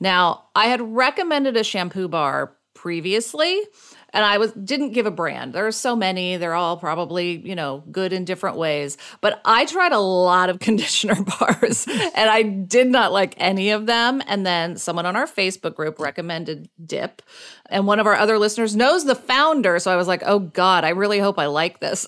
Now, 0.01 0.49
I 0.55 0.67
had 0.67 0.83
recommended 0.83 1.57
a 1.57 1.65
shampoo 1.65 2.09
bar 2.09 2.53
previously, 2.75 3.63
and 4.13 4.25
I 4.25 4.39
was 4.39 4.53
didn't 4.53 4.93
give 4.93 5.07
a 5.07 5.11
brand. 5.11 5.53
There 5.53 5.67
are 5.67 5.73
so 5.73 5.97
many, 5.97 6.37
they're 6.37 6.55
all 6.55 6.77
probably, 6.77 7.37
you 7.37 7.55
know, 7.55 7.83
good 7.91 8.13
in 8.13 8.25
different 8.25 8.57
ways. 8.57 8.99
But 9.21 9.41
I 9.45 9.65
tried 9.65 9.93
a 9.93 9.99
lot 9.99 10.51
of 10.51 10.59
conditioner 10.61 11.23
bars 11.23 11.87
and 11.87 12.31
I 12.31 12.43
did 12.43 12.89
not 12.89 13.13
like 13.13 13.35
any 13.39 13.71
of 13.71 13.87
them. 13.87 14.23
And 14.27 14.45
then 14.45 14.77
someone 14.77 15.07
on 15.07 15.17
our 15.17 15.27
Facebook 15.27 15.75
group 15.75 15.99
recommended 15.99 16.69
Dip. 16.85 17.23
And 17.71 17.87
one 17.87 18.01
of 18.01 18.07
our 18.07 18.17
other 18.17 18.39
listeners 18.39 18.77
knows 18.77 19.05
the 19.05 19.15
founder. 19.15 19.79
So 19.79 19.91
I 19.91 19.97
was 19.97 20.09
like, 20.09 20.23
oh 20.27 20.41
God, 20.41 20.85
I 20.85 20.91
really 20.91 21.19
hope 21.19 21.39
I 21.39 21.47
like 21.47 21.81
this. 21.81 22.07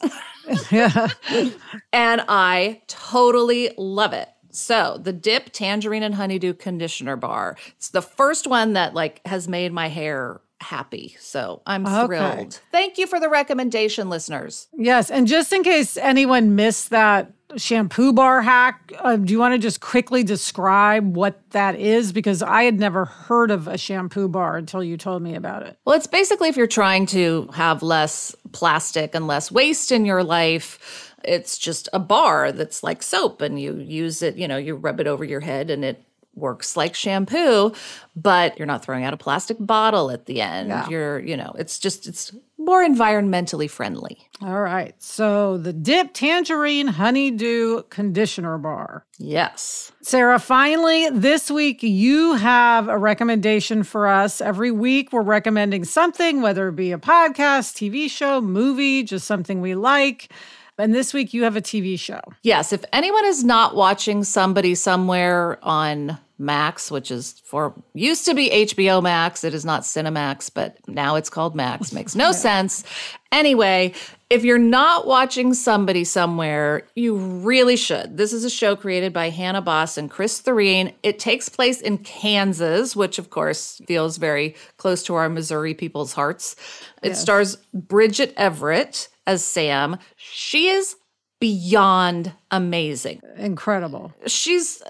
Yeah. 0.71 1.09
and 1.93 2.25
I 2.29 2.83
totally 2.87 3.73
love 3.79 4.13
it. 4.13 4.29
So, 4.51 5.01
the 5.03 5.13
Dip 5.13 5.51
Tangerine 5.51 6.05
and 6.05 6.15
Honeydew 6.15 6.55
Conditioner 6.55 7.17
Bar. 7.17 7.57
It's 7.77 7.89
the 7.89 8.01
first 8.01 8.47
one 8.47 8.75
that 8.75 8.95
like 8.95 9.21
has 9.27 9.49
made 9.49 9.73
my 9.73 9.89
hair 9.89 10.41
happy. 10.65 11.17
So, 11.21 11.63
I'm 11.67 11.87
Okay. 11.87 12.07
thrilled. 12.07 12.61
Thank 12.73 12.99
you 12.99 13.07
for 13.07 13.21
the 13.21 13.29
recommendation, 13.29 14.09
listeners. 14.11 14.69
yes, 14.77 15.11
and 15.11 15.27
just 15.27 15.53
in 15.53 15.63
case 15.63 15.97
anyone 15.97 16.55
missed 16.57 16.91
that 16.91 17.33
shampoo 17.57 18.13
bar 18.13 18.43
hack, 18.43 18.93
uh, 18.99 19.15
do 19.17 19.33
you 19.33 19.39
want 19.39 19.55
to 19.55 19.59
just 19.59 19.81
quickly 19.81 20.25
describe 20.25 21.15
what 21.17 21.39
that 21.51 21.77
is? 21.79 22.13
Because 22.13 22.43
I 22.43 22.65
had 22.65 22.81
never 22.81 23.05
heard 23.05 23.51
of 23.53 23.69
a 23.69 23.79
shampoo 23.79 24.27
bar 24.29 24.57
until 24.57 24.83
you 24.83 24.97
told 24.97 25.23
me 25.23 25.35
about 25.37 25.63
it. 25.63 25.79
Well, 25.85 25.95
it's 25.97 26.09
basically 26.09 26.49
if 26.49 26.57
you're 26.57 26.67
trying 26.67 27.07
to 27.07 27.49
have 27.55 27.83
less 27.83 28.35
plastic 28.53 29.15
and 29.15 29.27
less 29.29 29.53
waste 29.53 29.93
in 29.93 30.05
your 30.05 30.25
life, 30.25 31.13
it's 31.23 31.57
just 31.57 31.89
a 31.93 31.99
bar 32.01 32.51
that's 32.51 32.83
like 32.83 33.03
soap 33.03 33.41
and 33.41 33.61
you 33.61 33.77
use 33.77 34.21
it, 34.23 34.37
you 34.37 34.49
know, 34.49 34.57
you 34.57 34.75
rub 34.75 34.99
it 35.01 35.07
over 35.07 35.25
your 35.25 35.41
head 35.41 35.71
and 35.71 35.85
it 35.85 36.03
works 36.37 36.77
like 36.77 36.95
shampoo, 36.95 37.73
but 38.17 38.59
you're 38.59 38.67
not 38.67 38.85
throwing 38.85 39.05
out 39.05 39.15
a 39.15 39.17
plastic 39.17 39.57
bottle 39.61 40.11
at 40.11 40.27
the 40.27 40.41
end. 40.41 40.69
Yeah. 40.69 40.89
You're, 40.89 41.19
you 41.21 41.37
know, 41.37 41.55
it's 41.59 41.79
just 41.79 42.07
it's 42.07 42.35
more 42.59 42.85
environmentally 42.85 43.69
friendly. 43.69 44.19
All 44.41 44.61
right, 44.61 44.95
so 45.03 45.59
the 45.59 45.73
Dip 45.73 46.13
Tangerine 46.13 46.87
Honeydew 46.89 47.85
Conditioner 47.85 48.59
Bar. 48.59 49.05
Yes. 49.19 49.93
Sarah, 50.03 50.39
finally, 50.39 51.09
this 51.11 51.51
week 51.51 51.83
you 51.83 52.35
have 52.35 52.89
a 52.89 52.99
recommendation 52.99 53.83
for 53.83 54.07
us. 54.07 54.41
Every 54.41 54.71
week 54.71 55.13
we're 55.13 55.23
recommending 55.23 55.85
something, 55.85 56.43
whether 56.43 56.69
it 56.69 56.77
be 56.77 56.93
a 56.93 56.99
podcast, 56.99 57.75
TV 57.75 58.11
show, 58.11 58.41
movie, 58.41 59.03
just 59.03 59.27
something 59.27 59.61
we 59.61 59.75
like. 59.75 60.31
And 60.79 60.95
this 60.95 61.15
week 61.15 61.33
you 61.33 61.45
have 61.45 61.57
a 61.57 61.61
TV 61.61 61.99
show. 61.99 62.21
Yes, 62.43 62.73
if 62.73 62.85
anyone 62.93 63.25
is 63.27 63.45
not 63.45 63.77
watching 63.77 64.25
somebody 64.25 64.75
somewhere 64.75 65.59
on 65.63 66.19
Max, 66.39 66.91
which 66.91 67.11
is 67.11 67.41
for 67.45 67.73
used 67.95 68.25
to 68.25 68.35
be 68.35 68.51
HBO 68.51 69.03
Max, 69.03 69.45
it 69.45 69.55
is 69.55 69.65
not 69.65 69.83
Cinemax, 69.83 70.51
but 70.53 70.77
now 70.89 71.15
it's 71.15 71.31
called 71.31 71.55
Max. 71.55 71.93
Makes 71.93 72.17
no 72.17 72.33
sense. 72.49 72.83
Anyway, 73.31 73.95
if 74.35 74.43
you're 74.43 74.59
not 74.59 75.07
watching 75.07 75.55
somebody 75.55 76.03
somewhere, 76.03 76.83
you 76.97 77.17
really 77.17 77.77
should. 77.77 78.17
This 78.17 78.33
is 78.33 78.43
a 78.43 78.51
show 78.51 78.75
created 78.75 79.13
by 79.13 79.31
Hannah 79.31 79.63
Bos 79.63 79.97
and 79.97 80.11
Chris 80.11 80.43
Thureen. 80.43 80.93
It 81.05 81.21
takes 81.21 81.49
place 81.49 81.81
in 81.81 81.99
Kansas, 81.99 82.97
which 82.97 83.21
of 83.21 83.31
course 83.31 83.81
feels 83.87 84.17
very 84.17 84.57
close 84.77 85.05
to 85.05 85.15
our 85.15 85.29
Missouri 85.29 85.73
people's 85.73 86.15
hearts. 86.15 86.57
It 87.01 87.15
stars 87.15 87.57
Bridget 87.73 88.35
Everett 88.37 89.09
as 89.25 89.45
Sam. 89.45 89.99
She 90.17 90.67
is 90.69 90.97
beyond 91.41 92.33
amazing 92.51 93.21
Incredible. 93.37 94.13
she's 94.27 94.83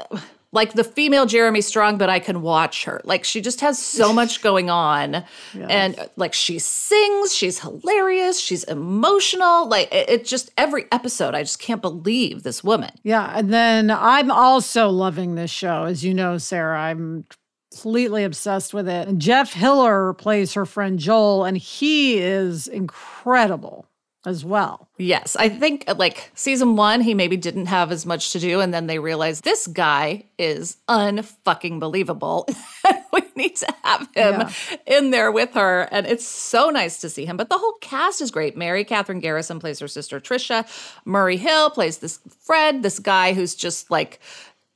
like 0.54 0.72
the 0.74 0.84
female 0.84 1.26
Jeremy 1.26 1.60
Strong, 1.60 1.98
but 1.98 2.08
I 2.08 2.20
can 2.20 2.40
watch 2.40 2.84
her. 2.84 3.00
Like 3.04 3.24
she 3.24 3.40
just 3.40 3.60
has 3.60 3.78
so 3.78 4.12
much 4.20 4.40
going 4.40 4.70
on. 4.70 5.24
And 5.52 5.98
uh, 5.98 6.06
like 6.16 6.32
she 6.32 6.58
sings, 6.58 7.34
she's 7.34 7.58
hilarious, 7.58 8.40
she's 8.40 8.64
emotional. 8.64 9.68
Like 9.68 9.92
it, 9.92 10.08
it 10.08 10.24
just 10.24 10.50
every 10.56 10.86
episode, 10.92 11.34
I 11.34 11.42
just 11.42 11.58
can't 11.58 11.82
believe 11.82 12.44
this 12.44 12.64
woman. 12.64 12.92
Yeah. 13.02 13.30
And 13.36 13.52
then 13.52 13.90
I'm 13.90 14.30
also 14.30 14.88
loving 14.88 15.34
this 15.34 15.50
show. 15.50 15.84
As 15.84 16.04
you 16.04 16.14
know, 16.14 16.38
Sarah, 16.38 16.80
I'm 16.80 17.26
completely 17.72 18.22
obsessed 18.22 18.72
with 18.72 18.88
it. 18.88 19.08
And 19.08 19.20
Jeff 19.20 19.52
Hiller 19.52 20.14
plays 20.14 20.54
her 20.54 20.64
friend 20.64 20.98
Joel, 20.98 21.44
and 21.44 21.58
he 21.58 22.18
is 22.18 22.68
incredible 22.68 23.88
as 24.26 24.44
well. 24.44 24.88
Yes, 24.96 25.36
I 25.36 25.48
think 25.48 25.84
uh, 25.86 25.94
like 25.98 26.30
season 26.34 26.76
one, 26.76 27.00
he 27.00 27.14
maybe 27.14 27.36
didn't 27.36 27.66
have 27.66 27.92
as 27.92 28.06
much 28.06 28.32
to 28.32 28.38
do, 28.38 28.60
and 28.60 28.72
then 28.72 28.86
they 28.86 28.98
realized 28.98 29.44
this 29.44 29.66
guy 29.66 30.24
is 30.38 30.76
unfucking 30.88 31.80
believable. 31.80 32.48
we 33.12 33.22
need 33.36 33.56
to 33.56 33.74
have 33.82 34.08
him 34.14 34.48
in 34.86 35.10
there 35.10 35.30
with 35.32 35.52
her, 35.54 35.88
and 35.90 36.06
it's 36.06 36.26
so 36.26 36.70
nice 36.70 37.00
to 37.00 37.08
see 37.08 37.24
him. 37.24 37.36
But 37.36 37.48
the 37.48 37.58
whole 37.58 37.74
cast 37.80 38.20
is 38.20 38.30
great. 38.30 38.56
Mary 38.56 38.84
Catherine 38.84 39.20
Garrison 39.20 39.60
plays 39.60 39.78
her 39.80 39.88
sister 39.88 40.20
Trisha. 40.20 40.66
Murray 41.04 41.36
Hill 41.36 41.70
plays 41.70 41.98
this 41.98 42.20
Fred, 42.40 42.82
this 42.82 42.98
guy 42.98 43.32
who's 43.32 43.54
just 43.54 43.90
like 43.90 44.20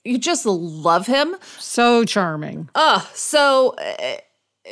you 0.04 0.18
just 0.18 0.46
love 0.46 1.06
him. 1.06 1.37
So 1.58 2.04
charming. 2.04 2.70
Oh, 2.74 3.08
so. 3.14 3.74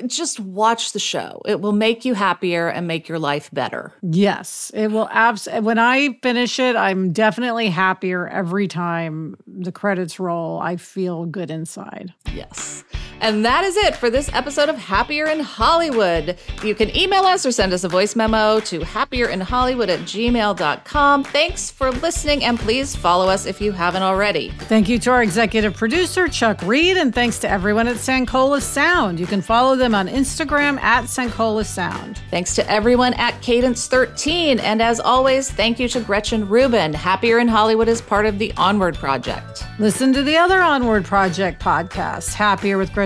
Just 0.06 0.40
watch 0.40 0.92
the 0.92 0.98
show. 0.98 1.40
It 1.46 1.60
will 1.60 1.72
make 1.72 2.04
you 2.04 2.14
happier 2.14 2.68
and 2.68 2.86
make 2.86 3.08
your 3.08 3.18
life 3.18 3.50
better. 3.52 3.92
Yes, 4.02 4.70
it 4.74 4.90
will. 4.90 5.08
Abs- 5.10 5.48
when 5.60 5.78
I 5.78 6.18
finish 6.22 6.58
it, 6.58 6.76
I'm 6.76 7.12
definitely 7.12 7.68
happier 7.68 8.26
every 8.28 8.68
time 8.68 9.36
the 9.46 9.72
credits 9.72 10.18
roll. 10.20 10.58
I 10.60 10.76
feel 10.76 11.24
good 11.26 11.50
inside. 11.50 12.12
Yes. 12.34 12.84
And 13.20 13.44
that 13.44 13.64
is 13.64 13.76
it 13.76 13.96
for 13.96 14.10
this 14.10 14.30
episode 14.32 14.68
of 14.68 14.76
Happier 14.76 15.26
in 15.26 15.40
Hollywood. 15.40 16.38
You 16.62 16.74
can 16.74 16.94
email 16.96 17.24
us 17.24 17.46
or 17.46 17.52
send 17.52 17.72
us 17.72 17.84
a 17.84 17.88
voice 17.88 18.14
memo 18.14 18.60
to 18.60 18.80
happierinhollywood 18.80 19.88
at 19.88 20.00
gmail.com. 20.00 21.24
Thanks 21.24 21.70
for 21.70 21.90
listening, 21.90 22.44
and 22.44 22.58
please 22.58 22.94
follow 22.94 23.28
us 23.28 23.46
if 23.46 23.60
you 23.60 23.72
haven't 23.72 24.02
already. 24.02 24.50
Thank 24.50 24.88
you 24.88 24.98
to 25.00 25.10
our 25.10 25.22
executive 25.22 25.74
producer, 25.74 26.28
Chuck 26.28 26.60
Reed, 26.62 26.98
and 26.98 27.14
thanks 27.14 27.38
to 27.38 27.48
everyone 27.48 27.88
at 27.88 27.96
Sankola 27.96 28.60
Sound. 28.60 29.18
You 29.18 29.26
can 29.26 29.40
follow 29.40 29.76
them 29.76 29.94
on 29.94 30.08
Instagram 30.08 30.78
at 30.80 31.04
Sankola 31.04 31.64
Sound. 31.64 32.20
Thanks 32.30 32.54
to 32.56 32.70
everyone 32.70 33.14
at 33.14 33.40
Cadence 33.40 33.86
13. 33.88 34.58
And 34.60 34.82
as 34.82 35.00
always, 35.00 35.50
thank 35.50 35.80
you 35.80 35.88
to 35.88 36.00
Gretchen 36.00 36.46
Rubin. 36.48 36.92
Happier 36.92 37.38
in 37.38 37.48
Hollywood 37.48 37.88
is 37.88 38.02
part 38.02 38.26
of 38.26 38.38
the 38.38 38.52
Onward 38.56 38.96
Project. 38.96 39.64
Listen 39.78 40.12
to 40.12 40.22
the 40.22 40.36
other 40.36 40.60
Onward 40.60 41.04
Project 41.06 41.62
podcasts 41.62 42.34
Happier 42.34 42.76
with 42.76 42.92
Gretchen 42.92 43.05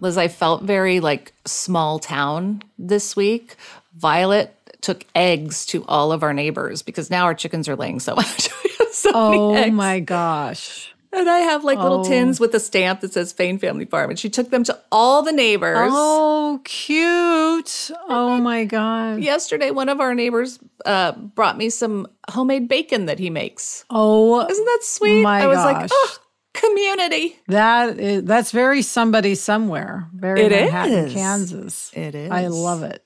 Liz, 0.00 0.16
I 0.16 0.28
felt 0.28 0.62
very 0.62 1.00
like 1.00 1.32
small 1.44 1.98
town 1.98 2.62
this 2.78 3.16
week. 3.16 3.56
Violet 3.96 4.54
took 4.80 5.04
eggs 5.14 5.66
to 5.66 5.84
all 5.86 6.12
of 6.12 6.22
our 6.22 6.32
neighbors 6.32 6.82
because 6.82 7.10
now 7.10 7.24
our 7.24 7.34
chickens 7.34 7.68
are 7.68 7.76
laying 7.76 7.98
so 8.00 8.14
much. 8.16 8.48
So 8.92 9.10
Oh 9.14 9.70
my 9.70 10.00
gosh. 10.00 10.94
And 11.10 11.28
I 11.28 11.38
have 11.38 11.64
like 11.64 11.78
little 11.78 12.00
Oh. 12.00 12.04
tins 12.04 12.38
with 12.38 12.54
a 12.54 12.60
stamp 12.60 13.00
that 13.00 13.12
says 13.14 13.32
Fain 13.32 13.58
Family 13.58 13.86
Farm. 13.86 14.10
And 14.10 14.18
she 14.18 14.28
took 14.28 14.50
them 14.50 14.62
to 14.64 14.78
all 14.92 15.22
the 15.22 15.32
neighbors. 15.32 15.90
Oh, 15.90 16.60
cute. 16.64 17.90
Oh 18.08 18.36
my 18.38 18.64
God. 18.66 19.20
Yesterday, 19.20 19.70
one 19.70 19.88
of 19.88 20.00
our 20.00 20.14
neighbors 20.14 20.58
uh, 20.84 21.12
brought 21.12 21.56
me 21.56 21.70
some 21.70 22.06
homemade 22.28 22.68
bacon 22.68 23.06
that 23.06 23.18
he 23.18 23.30
makes. 23.30 23.84
Oh, 23.88 24.46
Isn't 24.46 24.64
that 24.64 24.80
sweet? 24.82 25.22
My 25.22 25.42
I 25.42 25.46
was 25.46 25.56
like, 25.56 25.88
oh, 25.90 26.16
community. 26.60 27.38
that 27.48 27.98
is, 27.98 28.24
that's 28.24 28.50
very 28.50 28.82
somebody 28.82 29.34
somewhere. 29.34 30.08
Very 30.14 30.42
It 30.42 30.50
Manhattan, 30.52 30.94
is. 31.06 31.12
Kansas. 31.12 31.90
It 31.94 32.14
is. 32.14 32.30
I 32.30 32.46
love 32.48 32.82
it. 32.82 33.04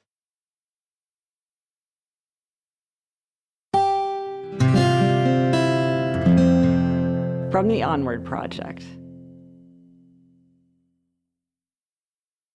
From 7.53 7.69
the 7.69 7.83
Onward 7.83 8.25
Project. 8.25 8.83